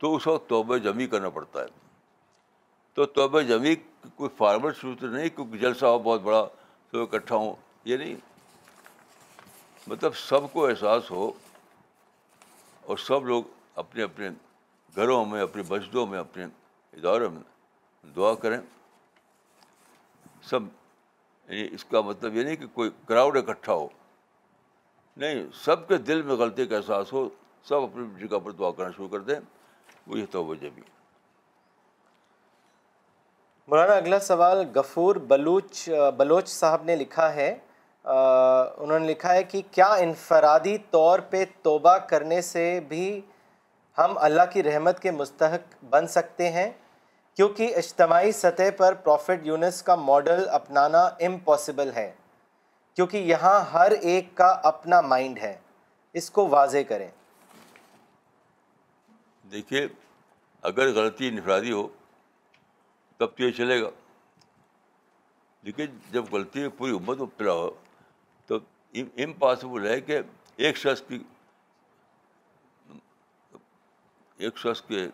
[0.00, 1.66] تو اس وقت توبہ جمی کرنا پڑتا ہے
[2.94, 3.74] تو توبہ جمی
[4.16, 6.44] کوئی فارمر شروع نہیں کیونکہ جلسہ ہو بہت بڑا
[6.90, 7.52] تو اکٹھا ہوں
[7.90, 8.14] یہ نہیں
[9.90, 11.30] مطلب سب کو احساس ہو
[12.90, 13.42] اور سب لوگ
[13.82, 14.28] اپنے اپنے
[14.96, 18.60] گھروں میں اپنی مسجدوں میں اپنے اداروں میں دعا کریں
[20.50, 20.60] سب
[21.50, 23.86] یعنی اس کا مطلب یہ نہیں کہ کوئی کراؤڈ اکٹھا ہو
[25.22, 27.28] نہیں سب کے دل میں غلطی کا احساس ہو
[27.68, 29.38] سب اپنی جگہ پر دعا کرنا شروع کر دیں
[30.06, 30.44] وہ تو
[33.70, 37.48] مولانا اگلا سوال غفور بلوچ بلوچ صاحب نے لکھا ہے
[38.04, 43.04] انہوں نے لکھا ہے کہ کیا انفرادی طور پہ توبہ کرنے سے بھی
[43.98, 46.70] ہم اللہ کی رحمت کے مستحق بن سکتے ہیں
[47.36, 52.10] کیونکہ اجتماعی سطح پر پروفٹ یونس کا ماڈل اپنانا امپاسبل ہے
[52.94, 55.56] کیونکہ یہاں ہر ایک کا اپنا مائنڈ ہے
[56.20, 57.08] اس کو واضح کریں
[59.50, 59.86] دیکھیے
[60.70, 61.86] اگر غلطی انفرادی ہو
[63.18, 63.90] تب تو یہ چلے گا
[65.62, 67.70] لیکن جب غلطی پوری امت مبتلا ہو
[68.46, 68.58] تو
[69.24, 70.18] امپاسبل ہے کہ
[70.66, 71.22] ایک شخص کی
[74.46, 75.06] ایک شخص کے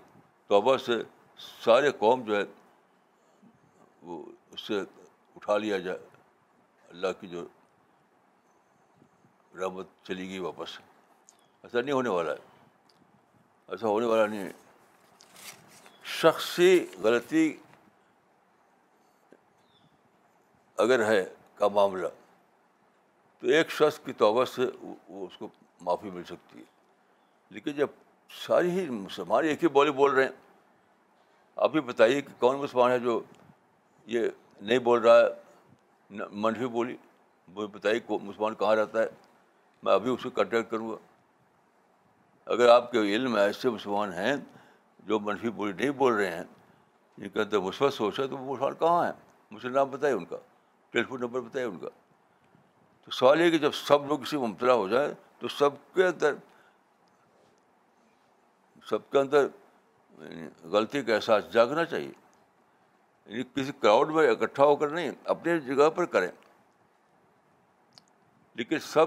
[0.48, 1.02] توبہ سے
[1.38, 2.42] سارے قوم جو ہے
[4.02, 4.22] وہ
[4.52, 4.80] اس سے
[5.36, 5.98] اٹھا لیا جائے
[6.88, 7.42] اللہ کی جو
[9.60, 14.48] رحمت چلی گئی واپس ایسا نہیں ہونے والا ہے ایسا ہونے والا نہیں
[16.20, 17.52] شخصی غلطی
[20.84, 21.24] اگر ہے
[21.58, 22.06] کا معاملہ
[23.40, 25.48] تو ایک شخص کی توبہ سے وہ اس کو
[25.84, 26.64] معافی مل سکتی ہے
[27.54, 27.88] لیکن جب
[28.46, 28.86] ساری ہی
[29.18, 30.45] ہماری ایک ہی بولی بول رہے ہیں
[31.64, 33.20] آپ ہی بتائیے کہ کون مسلمان ہے جو
[34.14, 34.26] یہ
[34.60, 36.96] نہیں بول رہا ہے منفی بولی
[37.54, 39.06] مجھے بتائیے بتائیے مسلمان کہاں رہتا ہے
[39.84, 40.96] میں ابھی اسے کانٹیکٹ کروں گا
[42.52, 44.34] اگر آپ کے علم ایسے مسلمان ہیں
[45.06, 46.44] جو منفی بولی نہیں بول رہے ہیں
[47.18, 49.12] جن کے اندر مثبت سوچ ہے تو وہ مسلمان کہاں ہیں
[49.50, 50.36] مجھے نام بتائیے ان کا
[50.90, 51.88] ٹیلیفون نمبر بتائیے ان کا
[53.04, 56.34] تو سوال یہ کہ جب سب لوگ کسی مبتلا ہو جائیں تو سب کے اندر
[58.90, 59.46] سب کے اندر
[60.22, 62.10] یعنی غلطی کا احساس جاگنا چاہیے
[63.26, 66.30] یعنی کسی کراؤڈ میں اکٹھا ہو کر نہیں اپنے جگہ پر کریں
[68.54, 69.06] لیکن سب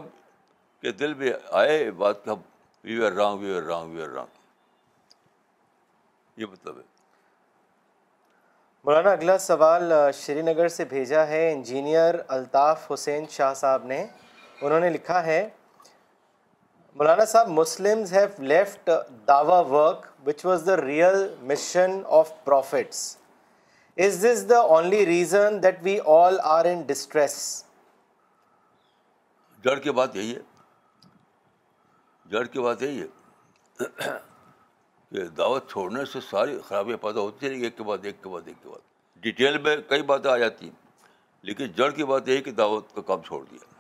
[0.82, 1.32] کے دل میں
[1.62, 2.28] آئے بات
[2.84, 4.38] we are wrong we are wrong we are wrong
[6.42, 6.84] یہ مطلب ہے
[8.86, 14.06] مولانا اگلا سوال شری نگر سے بھیجا ہے انجینئر الطاف حسین شاہ صاحب نے
[14.62, 15.48] انہوں نے لکھا ہے
[17.00, 18.00] مولانا صاحب Muslim
[19.68, 21.16] work which was the real
[21.52, 23.04] mission of prophets
[24.06, 27.38] is this the only reason that we all are in distress
[29.68, 30.42] جڑ کی بات یہی ہے
[32.36, 37.70] جڑ بات یہی ہے کہ دعوت چھوڑنے سے ساری خرابیاں پیدا ہوتی ہیں ایک کے
[37.70, 38.86] کے کے بعد بعد بعد ایک ایک
[39.24, 41.12] ڈیٹیل میں کئی باتیں آ جاتی ہیں
[41.52, 43.78] لیکن جڑ کی بات یہی کہ دعوت کا کام چھوڑ دیا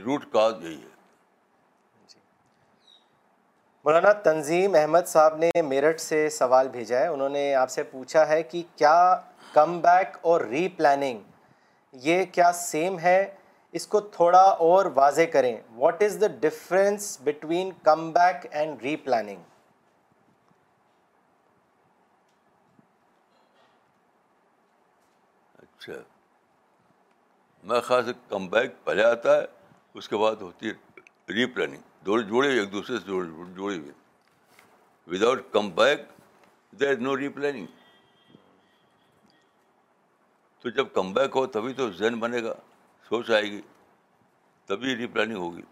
[0.00, 0.88] روٹ کاز یہی ہے
[2.08, 2.18] جی۔
[3.84, 8.26] مولانا تنظیم احمد صاحب نے میرٹھ سے سوال بھیجا ہے انہوں نے آپ سے پوچھا
[8.28, 8.96] ہے کہ کیا
[9.52, 11.20] کم بیک اور ری پلاننگ
[12.06, 13.24] یہ کیا سیم ہے
[13.78, 19.42] اس کو تھوڑا اور واضح کریں what is the difference between come back and replanning
[25.62, 25.92] اچھا
[27.68, 29.44] میں خاص کم بیک پہلے آتا ہے
[29.98, 33.28] اس کے بعد ہوتی ہے ری پلاننگ جوڑے ہوئے ایک دوسرے سے جوڑے
[33.76, 33.92] ہوئے
[35.26, 36.00] without come back
[36.80, 37.66] there no replanning
[40.60, 42.54] تو جب کم بیک ہو تبھی تو ذہن بنے گا
[43.08, 43.60] سوچ آئے گی
[44.66, 45.62] تبھی ری پلاننگ ہوگی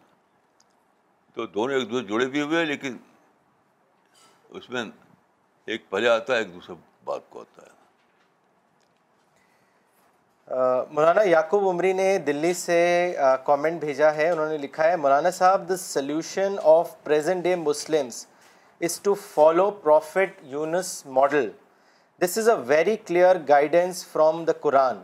[1.34, 2.96] تو دونوں ایک دوسرے جڑے بھی ہوئے ہیں لیکن
[4.58, 4.84] اس میں
[5.72, 7.78] ایک پہلے آتا ہے ایک دوسرے بات کو آتا ہے
[10.53, 12.78] مولانا یعقوب عمری نے دلی سے
[13.46, 18.24] کامنٹ بھیجا ہے انہوں نے لکھا ہے مولانا صاحب the solution of present day Muslims
[18.84, 21.48] is to follow prophet Yunus model
[22.24, 24.96] this is a very clear guidance from the Quran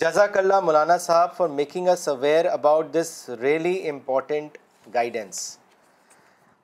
[0.00, 4.58] جزاک اللہ مولانا صاحب for making us aware about this really important
[4.94, 5.40] guidance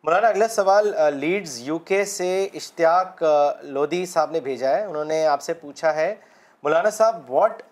[0.04, 3.22] مولانا اگلا سوال لیڈز یو کے سے اشتیاق
[3.62, 6.14] لودھی صاحب نے بھیجا ہے انہوں نے آپ سے پوچھا ہے
[6.62, 7.62] مولانا صاحب what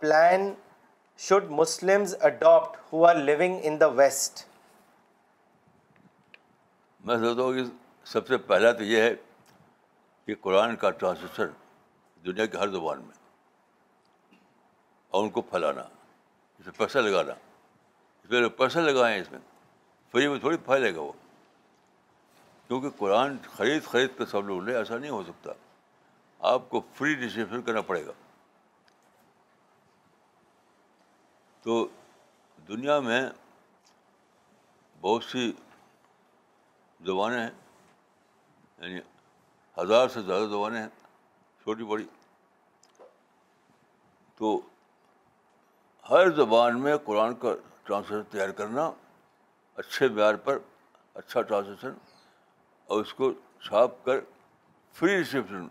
[0.00, 0.50] plan
[1.26, 1.50] should
[2.26, 4.42] adapt living in the West
[7.06, 7.62] میں سوچتا ہوں کہ
[8.10, 9.14] سب سے پہلا تو یہ ہے
[10.26, 11.50] کہ قرآن کا ٹرانسلیشن
[12.26, 13.16] دنیا کی ہر زبان میں
[15.10, 15.82] اور ان کو پھیلانا
[16.58, 17.32] اس میں پیسہ لگانا
[18.22, 19.38] اس میں پیسے لگائیں اس میں
[20.12, 21.12] فری میں تھوڑی پھیلے گا وہ
[22.66, 25.52] کیونکہ قرآن خرید خرید کے سب لوگ لے ایسا نہیں ہو سکتا
[26.54, 28.12] آپ کو فری ڈسیپشن کرنا پڑے گا
[31.62, 31.86] تو
[32.68, 33.22] دنیا میں
[35.00, 35.50] بہت سی
[37.06, 37.48] زبانیں ہیں
[38.78, 39.00] یعنی
[39.78, 40.88] ہزار سے زیادہ زبانیں ہیں
[41.62, 42.06] چھوٹی بڑی
[44.38, 44.58] تو
[46.10, 47.54] ہر زبان میں قرآن کا
[47.84, 48.90] ٹرانسلیشن تیار کرنا
[49.82, 50.58] اچھے معیار پر
[51.22, 51.94] اچھا ٹرانسلیشن
[52.88, 53.32] اور اس کو
[53.66, 54.20] چھاپ کر
[54.98, 55.66] فری ریسیپشن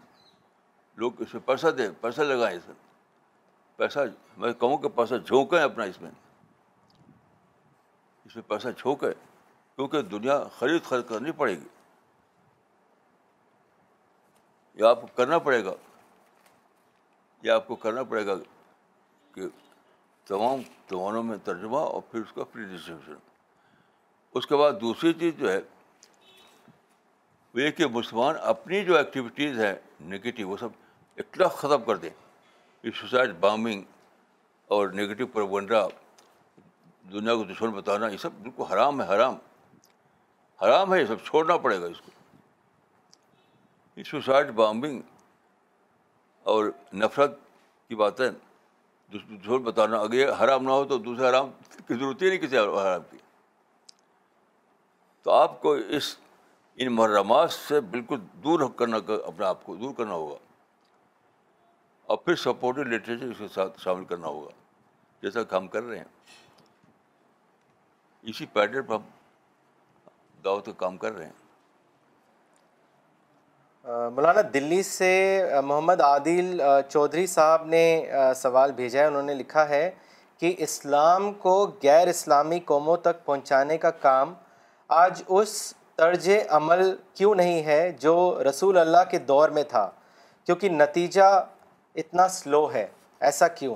[1.04, 2.74] لوگ اسے پیسہ دیں پیسہ لگائیں سر
[3.78, 4.00] پیسہ
[4.42, 6.10] میں کہوں کہ پیسہ جھونکیں اپنا اس میں
[8.26, 9.10] اس میں پیسہ جھونکیں
[9.76, 11.68] کیونکہ دنیا خرید خرید کرنی پڑے گی
[14.82, 15.74] یا آپ کو کرنا پڑے گا
[17.44, 18.36] یا آپ کو کرنا پڑے گا
[19.36, 19.48] کہ
[20.28, 20.60] تمام
[20.90, 23.16] زبانوں میں ترجمہ اور پھر اس کا فری ڈسٹریبیوشن
[24.38, 25.60] اس کے بعد دوسری چیز جو ہے
[27.54, 29.74] وہ یہ کہ مسلمان اپنی جو ایکٹیویٹیز ہیں
[30.16, 30.86] نگیٹیو وہ سب
[31.24, 32.10] اتنا ختم کر دیں
[32.84, 33.84] یہ سوسائڈ بامبنگ
[34.76, 35.86] اور نگیٹو پروینڈا
[37.12, 39.36] دنیا کو دشمن بتانا یہ سب بالکل حرام ہے حرام
[40.62, 42.12] حرام ہے یہ سب چھوڑنا پڑے گا اس کو
[44.00, 45.02] یہ سوسائڈ بامبنگ
[46.54, 46.66] اور
[47.04, 47.40] نفرت
[47.88, 48.30] کی باتیں
[49.14, 51.50] دشمن بتانا اگر یہ حرام نہ ہو تو دوسرے حرام
[51.88, 53.18] کی ضرورت ہی نہیں کسی حرام کی
[55.24, 56.16] تو آپ کو اس
[56.80, 58.98] ان محرمات سے بالکل دور کرنا
[59.28, 60.36] اپنے آپ کو دور کرنا ہوگا
[62.08, 64.50] اور پھر سپورٹڈ لٹریچر اس کے ساتھ شامل کرنا ہوگا
[65.22, 66.04] جیسا کہ ہم کر رہے ہیں
[68.32, 69.02] اسی پیٹرن پر ہم
[70.46, 71.46] دعوت کا کام کر رہے ہیں
[74.16, 75.10] مولانا دلی سے
[75.64, 77.84] محمد عادل چودھری صاحب نے
[78.42, 79.90] سوال بھیجا ہے انہوں نے لکھا ہے
[80.40, 81.54] کہ اسلام کو
[81.84, 84.34] غیر اسلامی قوموں تک پہنچانے کا کام
[85.04, 85.52] آج اس
[85.98, 86.28] طرز
[86.58, 86.84] عمل
[87.16, 88.16] کیوں نہیں ہے جو
[88.50, 89.90] رسول اللہ کے دور میں تھا
[90.46, 91.30] کیونکہ نتیجہ
[92.02, 92.86] اتنا سلو ہے
[93.28, 93.76] ایسا کیوں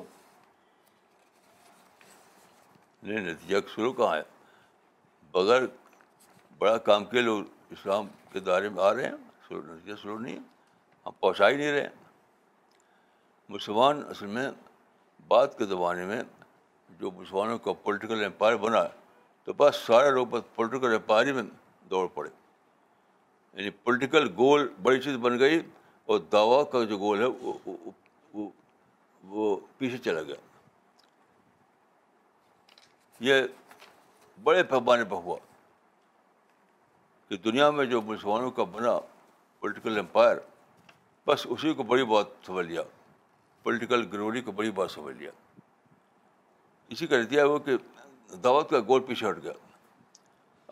[3.03, 4.22] نہیں نتیجہ سلو کہاں ہے
[5.32, 5.61] بغیر
[6.57, 7.43] بڑا کام کے لوگ
[7.76, 10.38] اسلام کے دائرے میں آ رہے ہیں نتیجہ سلو نہیں
[11.05, 11.88] ہم پہنچا ہی نہیں رہے
[13.55, 14.47] مسلمان اصل میں
[15.28, 16.22] بعد کے زمانے میں
[16.99, 18.89] جو مسلمانوں کا پولیٹیکل امپائر بنا ہے
[19.45, 21.43] تو بس سارے لوگ بس پولیٹیکل امپائر ہی میں
[21.89, 22.30] دوڑ پڑے
[23.53, 25.59] یعنی پولیٹیکل گول بڑی چیز بن گئی
[26.13, 27.53] اور دعویٰ کا جو گول ہے وہ
[28.34, 28.49] وہ
[29.29, 30.36] وہ پیچھے چلا گیا
[33.29, 33.41] یہ
[34.43, 35.36] بڑے پیمانے پر ہوا
[37.29, 38.97] کہ دنیا میں جو مسلمانوں کا بنا
[39.59, 40.38] پولیٹیکل امپائر
[41.27, 42.82] بس اسی کو بڑی بات سمجھ لیا
[43.63, 45.32] پولیٹیکل گروری کو بڑی بات سمجھ لیا
[46.95, 47.75] اسی کا نتیجہ ہوا کہ
[48.43, 49.51] دعوت کا گول پیچھے ہٹ گیا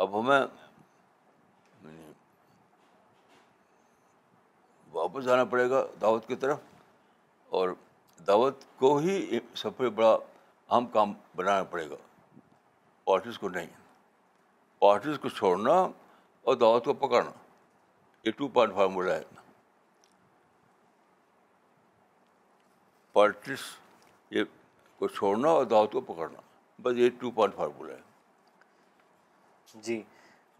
[0.04, 2.12] اب ہمیں یعنی
[4.94, 6.60] واپس آنا پڑے گا دعوت کی طرف
[7.58, 7.70] اور
[8.28, 11.96] دعوت کو ہی سب سے بڑا اہم کام بنانا پڑے گا
[13.06, 13.68] پارٹیز کو نہیں
[14.82, 15.74] پارٹیز کو چھوڑنا
[16.44, 17.32] اور دعوت کو پکڑنا
[18.24, 19.24] یہ ٹو پوائنٹ فارمولا ہے
[23.14, 23.64] پارٹیز
[24.36, 24.44] یہ
[25.00, 26.42] کو چھوڑنا اور دعوت کو پکڑنا
[26.84, 30.02] بس یہ ٹو پوائنٹ فارمولا ہے جی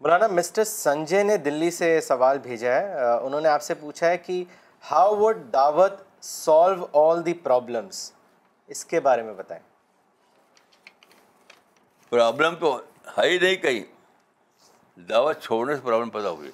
[0.00, 4.16] مولانا مسٹر سنجے نے دلی سے سوال بھیجا ہے انہوں نے آپ سے پوچھا ہے
[4.18, 4.44] کہ
[4.90, 7.98] how would dawat solve all the problems
[8.74, 9.62] اس کے بارے میں بتائیں
[12.10, 12.76] پرابلم تو
[13.16, 16.50] ہے ہی نہیں کہیں دعوت چھوڑنے سے پرابلم پیدا ہوئی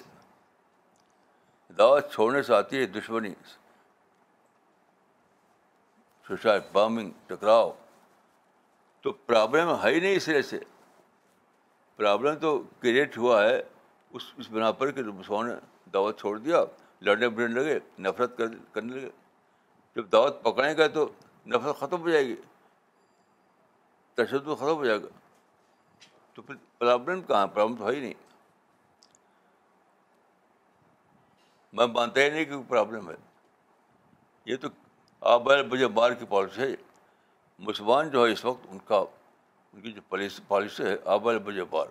[1.77, 3.33] دعوت چھوڑنے سے آتی ہے دشمنی
[6.27, 7.71] سوسائڈ بامنگ ٹکراؤ
[9.01, 10.59] تو پرابلم ہے ہی نہیں اس طرح سے
[11.97, 13.57] پرابلم تو کریٹ ہوا ہے
[14.13, 15.53] اس اس بنا پر کہ نے
[15.93, 16.63] دعوت چھوڑ دیا
[17.07, 18.37] لڑنے بڑھنے لگے نفرت
[18.73, 19.09] کرنے لگے
[19.97, 21.07] جب دعوت پکڑیں گے تو
[21.53, 22.35] نفرت ختم ہو جائے گی
[24.15, 25.07] تشدد ختم ہو جائے گا
[26.33, 28.13] تو پھر پرابلم کہاں پرابلم تو ہے ہی نہیں
[31.77, 33.15] میں مانتا ہی نہیں کہ پرابلم ہے
[34.51, 35.39] یہ تو
[35.99, 36.75] بار کی پالیسی ہے
[37.69, 40.01] مسلمان جو ہے اس وقت ان کا ان کی جو
[40.47, 41.87] پالیسی ہے آبا بجے بار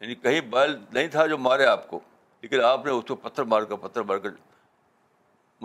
[0.00, 2.00] یعنی کہیں بیل نہیں تھا جو مارے آپ کو
[2.42, 4.34] لیکن آپ نے اس کو پتھر مار کر پتھر مار کر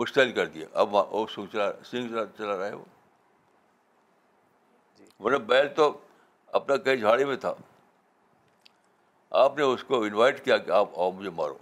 [0.00, 2.84] مشتعل کر دیا اب وہاں چلا سنگ چلا رہے وہ
[4.98, 5.90] جی۔ ورنہ بیل تو
[6.58, 7.52] اپنا کئی جھاڑی میں تھا
[9.40, 11.56] آپ نے اس کو انوائٹ کیا کہ آپ آؤ مجھے مارو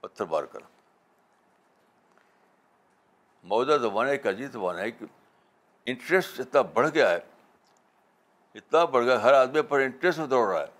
[0.00, 0.60] پتھر مار کر
[3.52, 5.04] موجودہ زبان ایک عجیب زبان ہے کہ
[5.92, 7.18] انٹرسٹ اتنا بڑھ گیا ہے
[8.60, 10.72] اتنا بڑھ گیا ہر آدمی پر انٹرسٹ میں دوڑ رہا ہے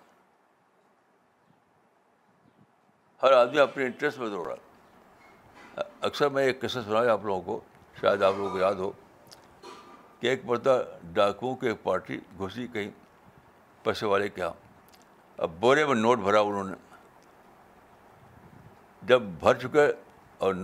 [3.22, 4.64] ہر آدمی اپنے انٹرسٹ میں دوڑ رہا ہے
[6.08, 7.60] اکثر میں ایک قصہ سنایا آپ لوگوں کو
[8.00, 8.90] شاید آپ لوگوں کو یاد ہو
[10.20, 10.82] کہ ایک مرتبہ
[11.14, 12.90] ڈاکوؤں کی ایک پارٹی گھسی کہیں
[13.84, 14.52] پیسے والے کے یہاں
[15.44, 16.74] اب بورے میں نوٹ بھرا انہوں نے
[19.08, 19.86] جب بھر چکے
[20.44, 20.54] اور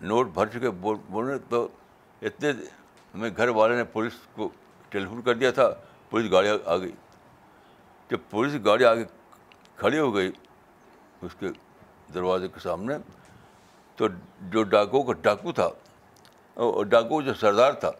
[0.00, 1.66] نوٹ بھر چکے بولنے تو
[2.22, 2.52] اتنے
[3.14, 4.48] ہمیں گھر والے نے پولیس کو
[4.90, 5.68] ٹیلیفون کر دیا تھا
[6.10, 6.92] پولیس گاڑی آ گئی
[8.10, 9.04] جب پولیس گاڑی آ کے
[9.76, 10.30] کھڑی ہو گئی
[11.22, 11.48] اس کے
[12.14, 12.94] دروازے کے سامنے
[13.96, 14.06] تو
[14.52, 15.68] جو ڈاکو کا ڈاکو تھا
[16.90, 17.90] ڈاکو جو سردار تھا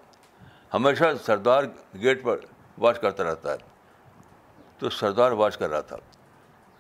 [0.75, 1.65] ہمیشہ سردار
[2.03, 2.39] گیٹ پر
[2.83, 3.57] واچ کرتا رہتا ہے
[4.79, 5.97] تو سردار واچ کر رہا تھا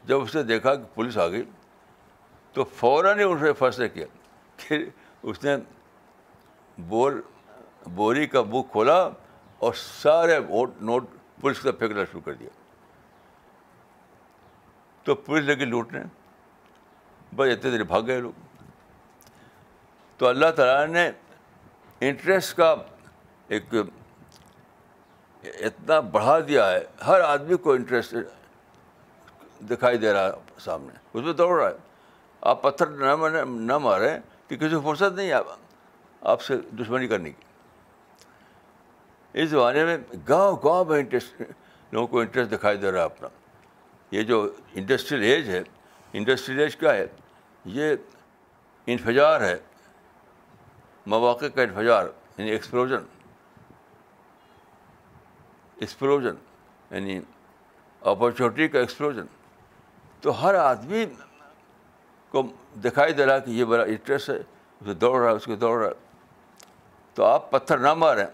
[0.06, 1.42] جب اس نے دیکھا کہ پولیس آ گئی
[2.52, 4.06] تو فوراً ہی اسے فیصلہ کیا
[4.56, 4.84] پھر
[5.22, 5.56] اس نے
[6.88, 7.12] بور
[7.94, 8.96] بوری کا بک کھولا
[9.66, 11.04] اور سارے ووٹ نوٹ
[11.40, 12.48] پولیس کا پھینکنا شروع کر دیا
[15.04, 16.00] تو پولیس لے کے لوٹنے
[17.36, 18.42] بس اتنے دیر بھاگ گئے لوگ
[20.18, 21.10] تو اللہ تعالیٰ نے
[22.08, 22.74] انٹرسٹ کا
[23.56, 23.74] ایک
[25.42, 28.14] اتنا بڑھا دیا ہے ہر آدمی کو انٹرسٹ
[29.70, 31.74] دکھائی دے رہا ہے سامنے اس میں دوڑ رہا ہے
[32.52, 34.16] آپ پتھر نہ مارے نہ ماریں
[34.48, 35.32] کہ کسی کو فرصت نہیں
[36.32, 37.42] آپ سے دشمنی کرنے کی
[39.42, 39.96] اس زمانے میں
[40.28, 41.40] گاؤں گاؤں میں انٹرسٹ
[41.92, 43.28] لوگوں کو انٹرسٹ دکھائی دے رہا ہے اپنا
[44.14, 45.62] یہ جو انڈسٹریل ایج ہے
[46.18, 47.06] انڈسٹریل ایج کیا ہے
[47.78, 47.94] یہ
[48.92, 49.56] انفجار ہے
[51.12, 52.06] مواقع کا انفجار
[52.38, 53.04] یعنی ایکسپلوژن
[55.80, 56.34] ایکسپلوژن
[56.90, 57.18] یعنی
[58.06, 59.26] اپورچونیٹی کا ایکسپلوژن
[60.22, 61.04] تو ہر آدمی
[62.30, 62.42] کو
[62.84, 65.78] دکھائی دے رہا کہ یہ بڑا انٹرسٹ ہے اسے دوڑ رہا ہے اس کو دوڑ
[65.80, 66.72] رہا ہے
[67.14, 68.24] تو آپ پتھر نہ ماریں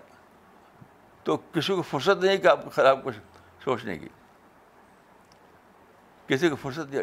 [1.24, 3.16] تو کسی کو فرصت نہیں کہ آپ خراب کچھ
[3.64, 4.08] سوچنے کی
[6.28, 7.02] کسی کو فرصت کیا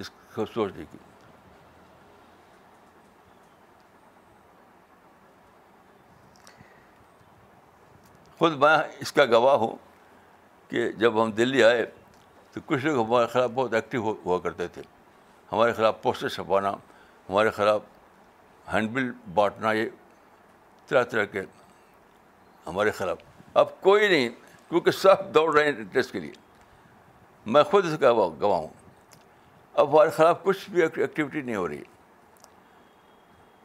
[0.00, 0.98] اس کو سوچنے کی
[8.38, 9.76] خود میں اس کا گواہ ہوں
[10.70, 11.84] کہ جب ہم دلی آئے
[12.52, 14.82] تو کچھ لوگ ہمارے خلاف بہت ایکٹیو ہوا کرتے تھے
[15.52, 16.70] ہمارے خلاف پوسٹر چھپانا
[17.28, 17.80] ہمارے خلاف
[18.72, 19.86] ہینڈ بل بانٹنا یہ
[20.88, 21.42] طرح طرح کے
[22.66, 23.18] ہمارے خلاف
[23.62, 24.28] اب کوئی نہیں
[24.68, 26.32] کیونکہ سب دوڑ رہے ہیں ٹیسٹ کے لیے
[27.54, 28.68] میں خود اس کا گواہ ہوں
[29.74, 31.82] اب ہمارے خلاف کچھ بھی ایکٹیویٹی نہیں ہو رہی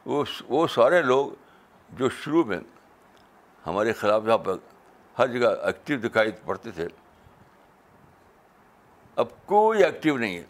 [0.05, 1.29] وہ وہ سارے لوگ
[1.97, 2.57] جو شروع میں
[3.67, 4.55] ہمارے خلاف یہاں پر
[5.19, 6.87] ہر جگہ ایکٹیو دکھائی پڑتے تھے
[9.21, 10.43] اب کوئی ایکٹیو نہیں ہے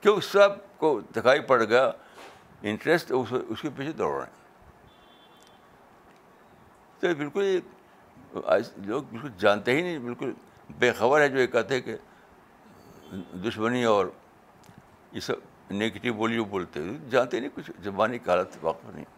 [0.00, 1.90] کیوں سب کو دکھائی پڑ گیا
[2.70, 4.42] انٹرسٹ اس کے پیچھے دوڑ رہے ہیں
[7.00, 7.58] تو بالکل
[8.86, 10.32] لوگ بالکل جانتے ہی نہیں بالکل
[10.78, 11.96] بے خبر ہے جو یہ کہتے ہیں کہ
[13.46, 14.06] دشمنی اور
[15.12, 16.80] یہ سب نگیٹو بولی بولتے
[17.10, 19.13] جانتے نہیں کچھ زبانی کی حالت واقف نہیں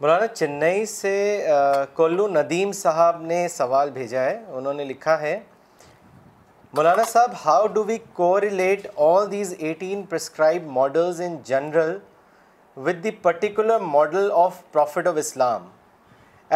[0.00, 1.14] مولانا چنئی سے
[1.94, 5.38] کولو ندیم صاحب نے سوال بھیجا ہے انہوں نے لکھا ہے
[6.76, 11.96] مولانا صاحب how do we correlate all these eighteen prescribe models in general
[12.86, 15.68] with the particular model of prophet of Islam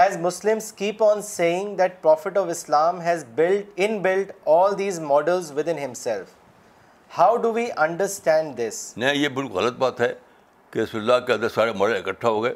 [0.07, 5.01] as Muslims keep on seeing that prophet of Islam has build in build all these
[5.13, 10.13] models within himself how do we understand this نہیں یہ بالکل غلط بات ہے
[10.73, 12.55] کہ رسول اللہ کے اندر سارے ماڈل اکٹھا ہو گئے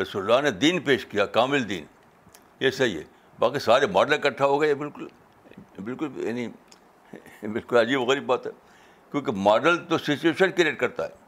[0.00, 1.84] رسول اللہ نے دین پیش کیا کامل دین
[2.60, 3.02] یہ صحیح ہے
[3.38, 5.06] باقی سارے ماڈل اکٹھا ہو گئے بالکل
[5.84, 6.46] بالکل یعنی
[7.52, 8.50] بالکل عجیب و غریب بات ہے
[9.10, 11.26] کیونکہ ماڈل تو سچویشن کریٹ کرتا ہے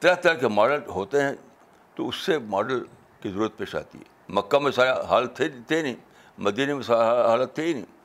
[0.00, 1.32] طرح طرح کے ماڈل ہوتے ہیں
[1.94, 2.82] تو اس سے ماڈل
[3.20, 5.96] کی ضرورت پیش آتی ہے مکہ میں سارے حالت تھے تھے نہیں
[6.46, 7.98] مدینہ میں سارا حالت تھے ہی نہیں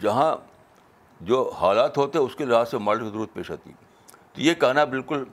[0.00, 0.34] جہاں
[1.30, 4.40] جو حالات ہوتے ہیں اس کے لحاظ سے ماڈل کی ضرورت پیش آتی ہے تو
[4.42, 5.24] یہ کہنا بالکل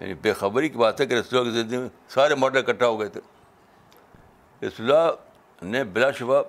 [0.00, 2.98] یعنی بے خبری کی بات ہے کہ اللہ کی زندگی میں سارے ماڈل اکٹھا ہو
[3.00, 3.20] گئے تھے
[4.66, 6.42] رسول اللہ نے بلا شبہ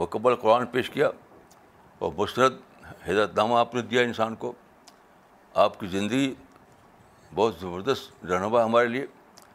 [0.00, 1.10] مکمل قرآن پیش کیا
[1.98, 2.52] اور مسرت
[3.06, 4.52] حضرت نامہ آپ نے دیا انسان کو
[5.64, 6.32] آپ کی زندگی
[7.34, 9.06] بہت زبردست رہنما ہمارے لیے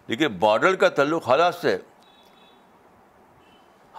[0.07, 1.77] لیکن ماڈل کا تعلق حالات سے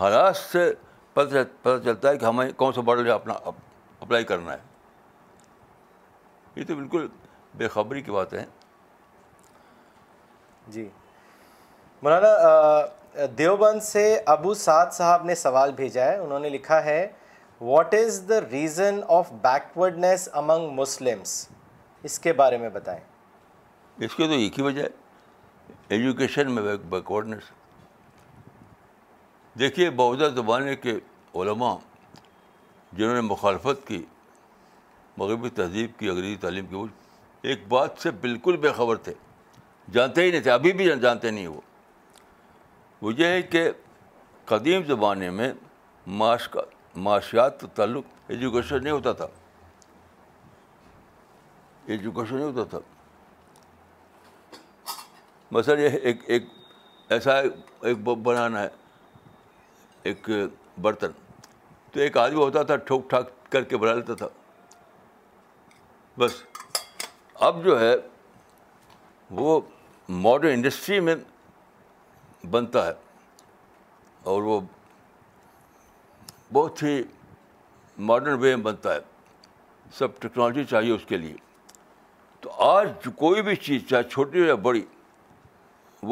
[0.00, 0.72] حالات سے
[1.14, 4.58] پتہ پتہ چلتا ہے کہ ہمیں کون سا ماڈل اپنا اپلائی کرنا ہے
[6.56, 7.06] یہ تو بالکل
[7.56, 8.44] بے خبری کی بات ہے
[10.72, 10.88] جی
[12.02, 14.02] مولانا دیوبند سے
[14.36, 17.00] ابو سعد صاحب نے سوال بھیجا ہے انہوں نے لکھا ہے
[17.60, 21.32] what is the reason of backwardness among Muslims
[22.08, 23.00] اس کے بارے میں بتائیں
[24.06, 27.50] اس کی تو ایک ہی وجہ ہے ایجوکیشن میں بیکورڈنیس
[29.58, 30.94] دیکھیے بہودہ زمانے کے
[31.40, 31.74] علماء
[32.96, 34.02] جنہوں نے مخالفت کی
[35.18, 39.12] مغربی تہذیب کی انگریزی تعلیم کی ایک بات سے بالکل بے خبر تھے
[39.92, 41.60] جانتے ہی نہیں تھے ابھی بھی جانتے نہیں وہ
[43.02, 43.68] وہ یہ ہے کہ
[44.46, 45.52] قدیم زمانے میں
[46.20, 46.60] معاش کا
[47.06, 49.26] معاشیات کا تعلق ایجوکیشن نہیں ہوتا تھا
[51.94, 52.78] ایجوکیشن نہیں ہوتا تھا
[55.52, 56.44] مثلا یہ ایک ایک
[57.14, 58.68] ایسا ایک بنانا ہے
[60.10, 60.28] ایک
[60.82, 61.12] برتن
[61.92, 64.28] تو ایک آدمی ہوتا تھا ٹھوک ٹھاک کر کے بنا لیتا تھا
[66.18, 66.32] بس
[67.48, 67.94] اب جو ہے
[69.40, 69.60] وہ
[70.18, 71.14] ماڈرن انڈسٹری میں
[72.50, 72.92] بنتا ہے
[74.30, 74.60] اور وہ
[76.52, 77.02] بہت ہی
[78.08, 78.98] ماڈرن وے میں بنتا ہے
[79.98, 81.34] سب ٹیکنالوجی چاہیے اس کے لیے
[82.40, 84.84] تو آج جو کوئی بھی چیز چاہے چھوٹی ہو یا بڑی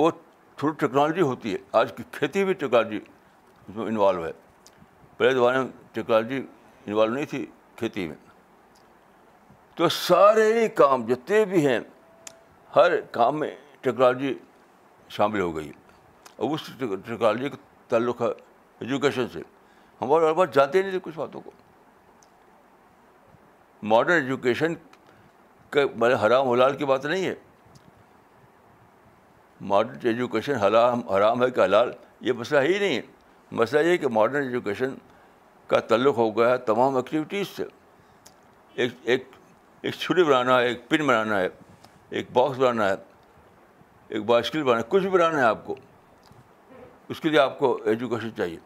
[0.01, 0.11] وہ
[0.57, 4.33] تھوڑی ٹیکنالوجی ہوتی ہے آج کی کھیتی بھی ٹیکنالوجی اس میں انوالو ہے
[5.17, 6.43] پہلے زمانے میں ٹیکنالوجی
[6.87, 7.45] انوالو نہیں تھی
[7.77, 8.17] کھیتی میں
[9.77, 11.81] تو سارے کام جتنے بھی ہیں
[12.77, 13.55] ہر کام میں
[13.91, 14.33] ٹیکنالوجی
[15.17, 15.71] شامل ہو گئی
[16.37, 17.57] اور اس ٹیکنالوجی کا
[17.89, 18.27] تعلق ہے
[18.87, 19.41] ایجوکیشن سے
[20.01, 21.51] ہمارے اور بات جانتے ہی نہیں تھے کچھ باتوں کو
[23.93, 27.35] ماڈرن ایجوکیشن کا کے مطلب حرام حلال کی بات نہیں ہے
[29.73, 31.91] ماڈرن ایجوکیشن حلام حرام ہے کہ حلال
[32.29, 33.01] یہ مسئلہ ہی نہیں ہے
[33.61, 34.95] مسئلہ یہ کہ ماڈرن ایجوکیشن
[35.73, 37.65] کا تعلق ہو گیا ہے تمام ایکٹیویٹیز سے
[38.83, 39.29] ایک ایک
[39.83, 41.49] ایک چھری بنانا ہے ایک پن بنانا ہے
[42.19, 42.95] ایک باکس بنانا ہے
[44.09, 45.75] ایک بائسکل بنانا کچھ بھی بنانا ہے آپ کو
[47.11, 48.57] اس کے لیے آپ کو ایجوکیشن چاہیے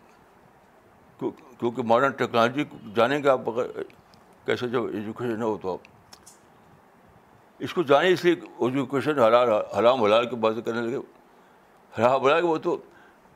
[1.19, 2.65] کیونکہ ماڈرن ٹیکنالوجی
[2.95, 3.83] جانیں گے آپ بغیر
[4.47, 5.91] کیسے جب ایجوکیشن نہ ہو تو آپ
[7.65, 11.01] اس کو جانیں اس لیے ایجوکیشن حلال حلام حلال کی باتیں کرنے لگے
[11.99, 12.77] حرام حلال کے وہ تو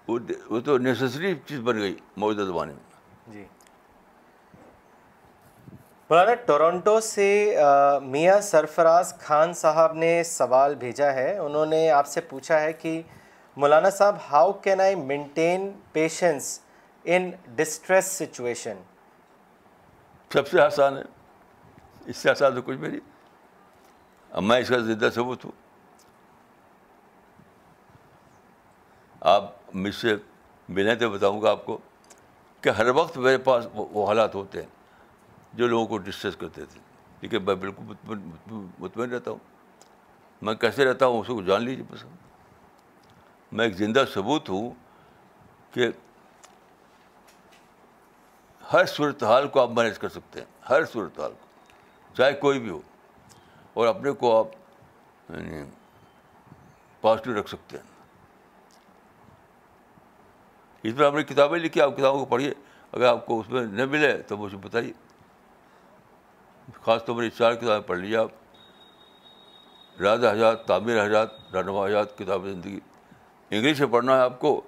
[0.08, 3.44] وہ تو نیسسری چیز بن گئی موجودہ زمانے میں جی
[6.10, 7.24] مولانا ٹورنٹو سے
[8.02, 13.00] میاں سرفراز خان صاحب نے سوال بھیجا ہے انہوں نے آپ سے پوچھا ہے کہ
[13.56, 16.58] مولانا صاحب how can I maintain patience
[17.14, 18.76] in distress situation
[20.32, 21.02] سب سے آسان ہے
[22.10, 23.00] اس سے آسان تو کچھ میری
[24.48, 25.52] میں اس کا زندہ ثبوت ہوں
[29.34, 30.14] آپ مجھ سے
[30.68, 31.78] ملیں تو بتاؤں گا آپ کو
[32.62, 34.74] کہ ہر وقت میرے پاس وہ حالات ہوتے ہیں
[35.56, 36.80] جو لوگوں کو ڈسکس کرتے تھے
[37.20, 38.14] لیکن میں بالکل
[38.78, 39.38] مطمئن رہتا ہوں
[40.44, 42.04] میں کیسے رہتا ہوں اس کو جان لیجیے بس
[43.52, 44.70] میں ایک زندہ ثبوت ہوں
[45.74, 45.88] کہ
[48.72, 52.60] ہر صورت حال کو آپ مینیج کر سکتے ہیں ہر صورت حال کو چاہے کوئی
[52.60, 52.80] بھی ہو
[53.78, 54.52] اور اپنے کو آپ
[57.00, 57.84] پازیٹیو یعنی رکھ سکتے ہیں
[60.90, 62.52] اس میں ہم نے کتابیں لکھی آپ کتابوں کو پڑھیے
[62.92, 64.92] اگر آپ کو اس میں نہ ملے تو مجھے بتائیے
[66.82, 72.16] خاص طور پر اس چار کتابیں پڑھ لیا آپ راز حجات تعمیر حضرات رہنما حضرات
[72.18, 72.78] کتاب زندگی
[73.56, 74.60] انگلش میں پڑھنا ہے آپ کو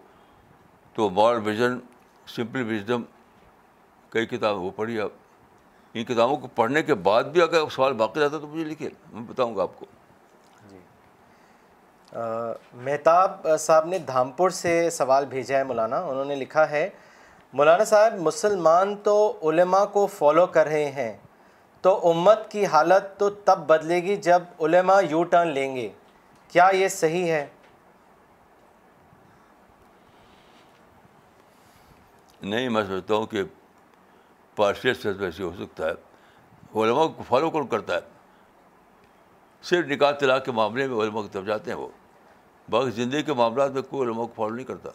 [0.95, 1.79] تو مارل ویژن
[2.37, 3.03] سمپل وزڈم
[4.11, 5.11] کئی کتاب وہ پڑھی آپ
[5.95, 9.23] ان کتابوں کو پڑھنے کے بعد بھی اگر سوال باقی رہتا تو مجھے لکھے میں
[9.29, 9.87] بتاؤں گا آپ کو
[10.71, 10.77] جی
[12.87, 16.89] مہتاب صاحب نے دھامپور سے سوال بھیجا ہے مولانا انہوں نے لکھا ہے
[17.53, 19.17] مولانا صاحب مسلمان تو
[19.51, 21.15] علماء کو فالو کر رہے ہیں
[21.83, 25.89] تو امت کی حالت تو تب بدلے گی جب علماء یو ٹرن لیں گے
[26.53, 27.47] کیا یہ صحیح ہے
[32.43, 33.45] نہیں میں سوچتا ہوں کہ
[35.03, 38.01] سے ویسے ہو سکتا ہے علماء کو فالو کون کرتا ہے
[39.69, 41.89] صرف نکاح طلاق کے معاملے میں علماء کی طرف جاتے ہیں وہ
[42.71, 44.91] باقی زندگی کے معاملات میں کوئی علماء کو فالو نہیں کرتا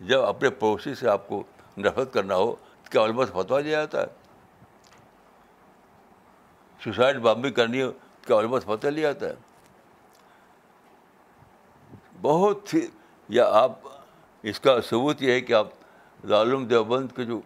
[0.00, 1.42] جب اپنے پڑوسی سے آپ کو
[1.78, 4.06] نفرت کرنا ہو تو کیا علمت فتویٰ دیا جاتا ہے
[6.84, 9.44] سوسائڈ بامبنگ کرنی ہو تو کیا علمت فتح لیا جاتا ہے
[12.22, 12.86] بہت ہی
[13.36, 13.78] یا آپ
[14.50, 15.68] اس کا ثبوت یہ ہے کہ آپ
[16.28, 17.40] ظالم دیوبند کے جو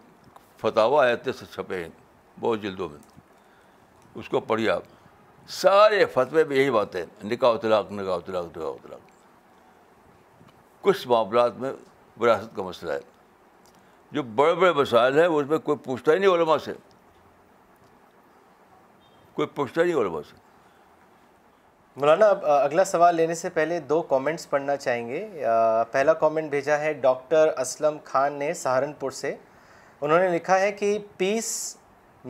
[0.61, 1.89] فتوا آئے تھے سب چھپے ہیں
[2.39, 2.99] بہت جلدوں میں
[4.19, 4.83] اس کو پڑھیے آپ
[5.61, 9.09] سارے فتوے میں یہی باتیں نکاح اطلاق نکاح اطلاق نگا اطلاق
[10.81, 11.71] کچھ معاملات میں
[12.21, 16.13] وراثت کا مسئلہ ہے جو بڑے بڑے مسائل ہیں اس میں کوئی کوئی پوچھتا
[19.55, 20.39] پوچھتا ہی ہی نہیں نہیں علماء علماء سے سے
[21.99, 25.23] مولانا اب اگلا سوال لینے سے پہلے دو کامنٹس پڑھنا چاہیں گے
[25.91, 29.33] پہلا کامنٹ بھیجا ہے ڈاکٹر اسلم خان نے سہارنپور سے
[30.01, 31.49] انہوں نے لکھا ہے کہ پیس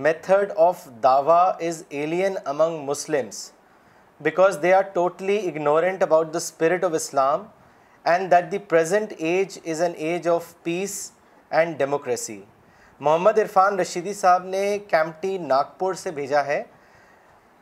[0.07, 3.49] میتھڈ آف دعویٰ is alien among Muslims
[4.29, 7.43] because they are totally ignorant about the spirit of Islam
[8.09, 10.93] and that the present age is an age of peace
[11.49, 12.41] and democracy
[12.99, 16.63] Muhammad Irfan Rashidi صاحب نے کیمپٹی ناگپور سے بھیجا ہے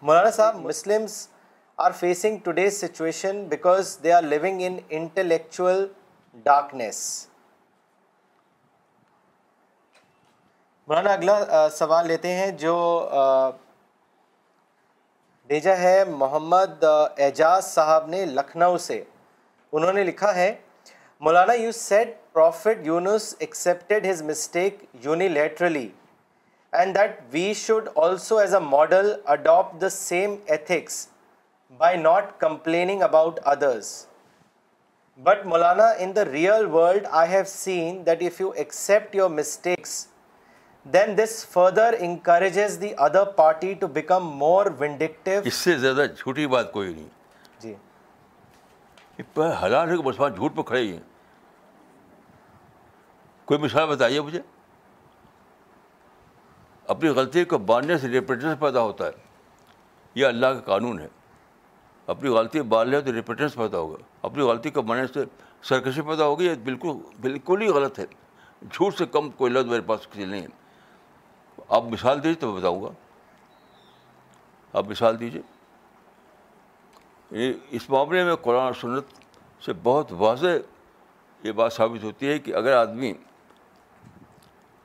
[0.02, 1.18] مولانا صاحب Muslims
[1.86, 5.86] are facing today's situation because they are living in intellectual
[6.44, 7.02] darkness
[10.88, 12.76] مولانا اگلا سوال لیتے ہیں جو
[15.48, 19.04] بھیجا ہے محمد اعجاز صاحب نے لکھنؤ سے
[19.78, 20.54] انہوں نے لکھا ہے
[21.26, 22.14] مولانا you set
[24.30, 25.88] mistake unilaterally
[26.80, 31.08] and that we should also as a model adapt the same ethics
[31.78, 33.92] by not complaining about others
[35.24, 40.06] but Maulana in the real world I have seen that if you accept your mistakes
[40.94, 46.06] then this further encourages the other party to become more vindictive اس سے زیادہ
[46.52, 47.08] بات کوئی نہیں
[47.62, 47.74] جی
[49.64, 51.00] ہزار مسلمان جھوٹ پہ کھڑے ہی ہیں
[53.46, 54.40] کوئی مثال بتائیے مجھے
[56.94, 59.28] اپنی غلطی کو باندھنے سے ریپیٹنس پیدا ہوتا ہے
[60.16, 61.08] یہ اللہ کا قانون ہے
[62.14, 63.98] اپنی غلطی کو لیں تو ریپیٹنس پیدا ہوگا
[64.30, 65.24] اپنی غلطی کو باننے سے
[65.70, 66.92] سرکشی پیدا ہوگی یہ بالکل
[67.22, 68.06] بالکل ہی غلط ہے
[68.72, 72.60] جھوٹ سے کم کوئی لفظ میرے پاس کسی نہیں ہے آپ مثال دیجیے تو میں
[72.60, 72.88] بتاؤں گا
[74.78, 75.42] آپ مثال دیجیے
[77.32, 79.14] اس معاملے میں قرآن سنت
[79.66, 80.58] سے بہت واضح
[81.44, 83.14] یہ بات ثابت ہوتی ہے کہ اگر آدمی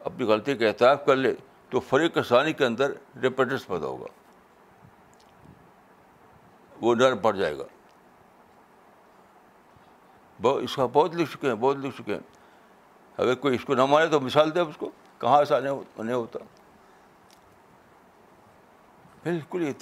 [0.04, 1.32] اپنی غلطی کا اعتراف کر لے
[1.70, 4.06] تو فریق آسانی کے اندر ڈپینڈنس پیدا ہوگا
[6.80, 7.64] وہ ڈر پڑ جائے گا
[10.62, 12.20] اس کا بہت لکھ چکے ہیں بہت لکھ چکے ہیں
[13.22, 16.38] اگر کوئی اس کو نہ مانے تو مثال دے اس کو کہاں سے آنے ہوتا
[19.24, 19.72] بالکل یہ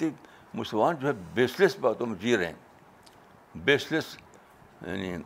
[0.55, 1.11] مسلمان جو ہے
[1.59, 3.65] لیس باتوں میں جی رہے ہیں
[4.87, 5.17] یعنی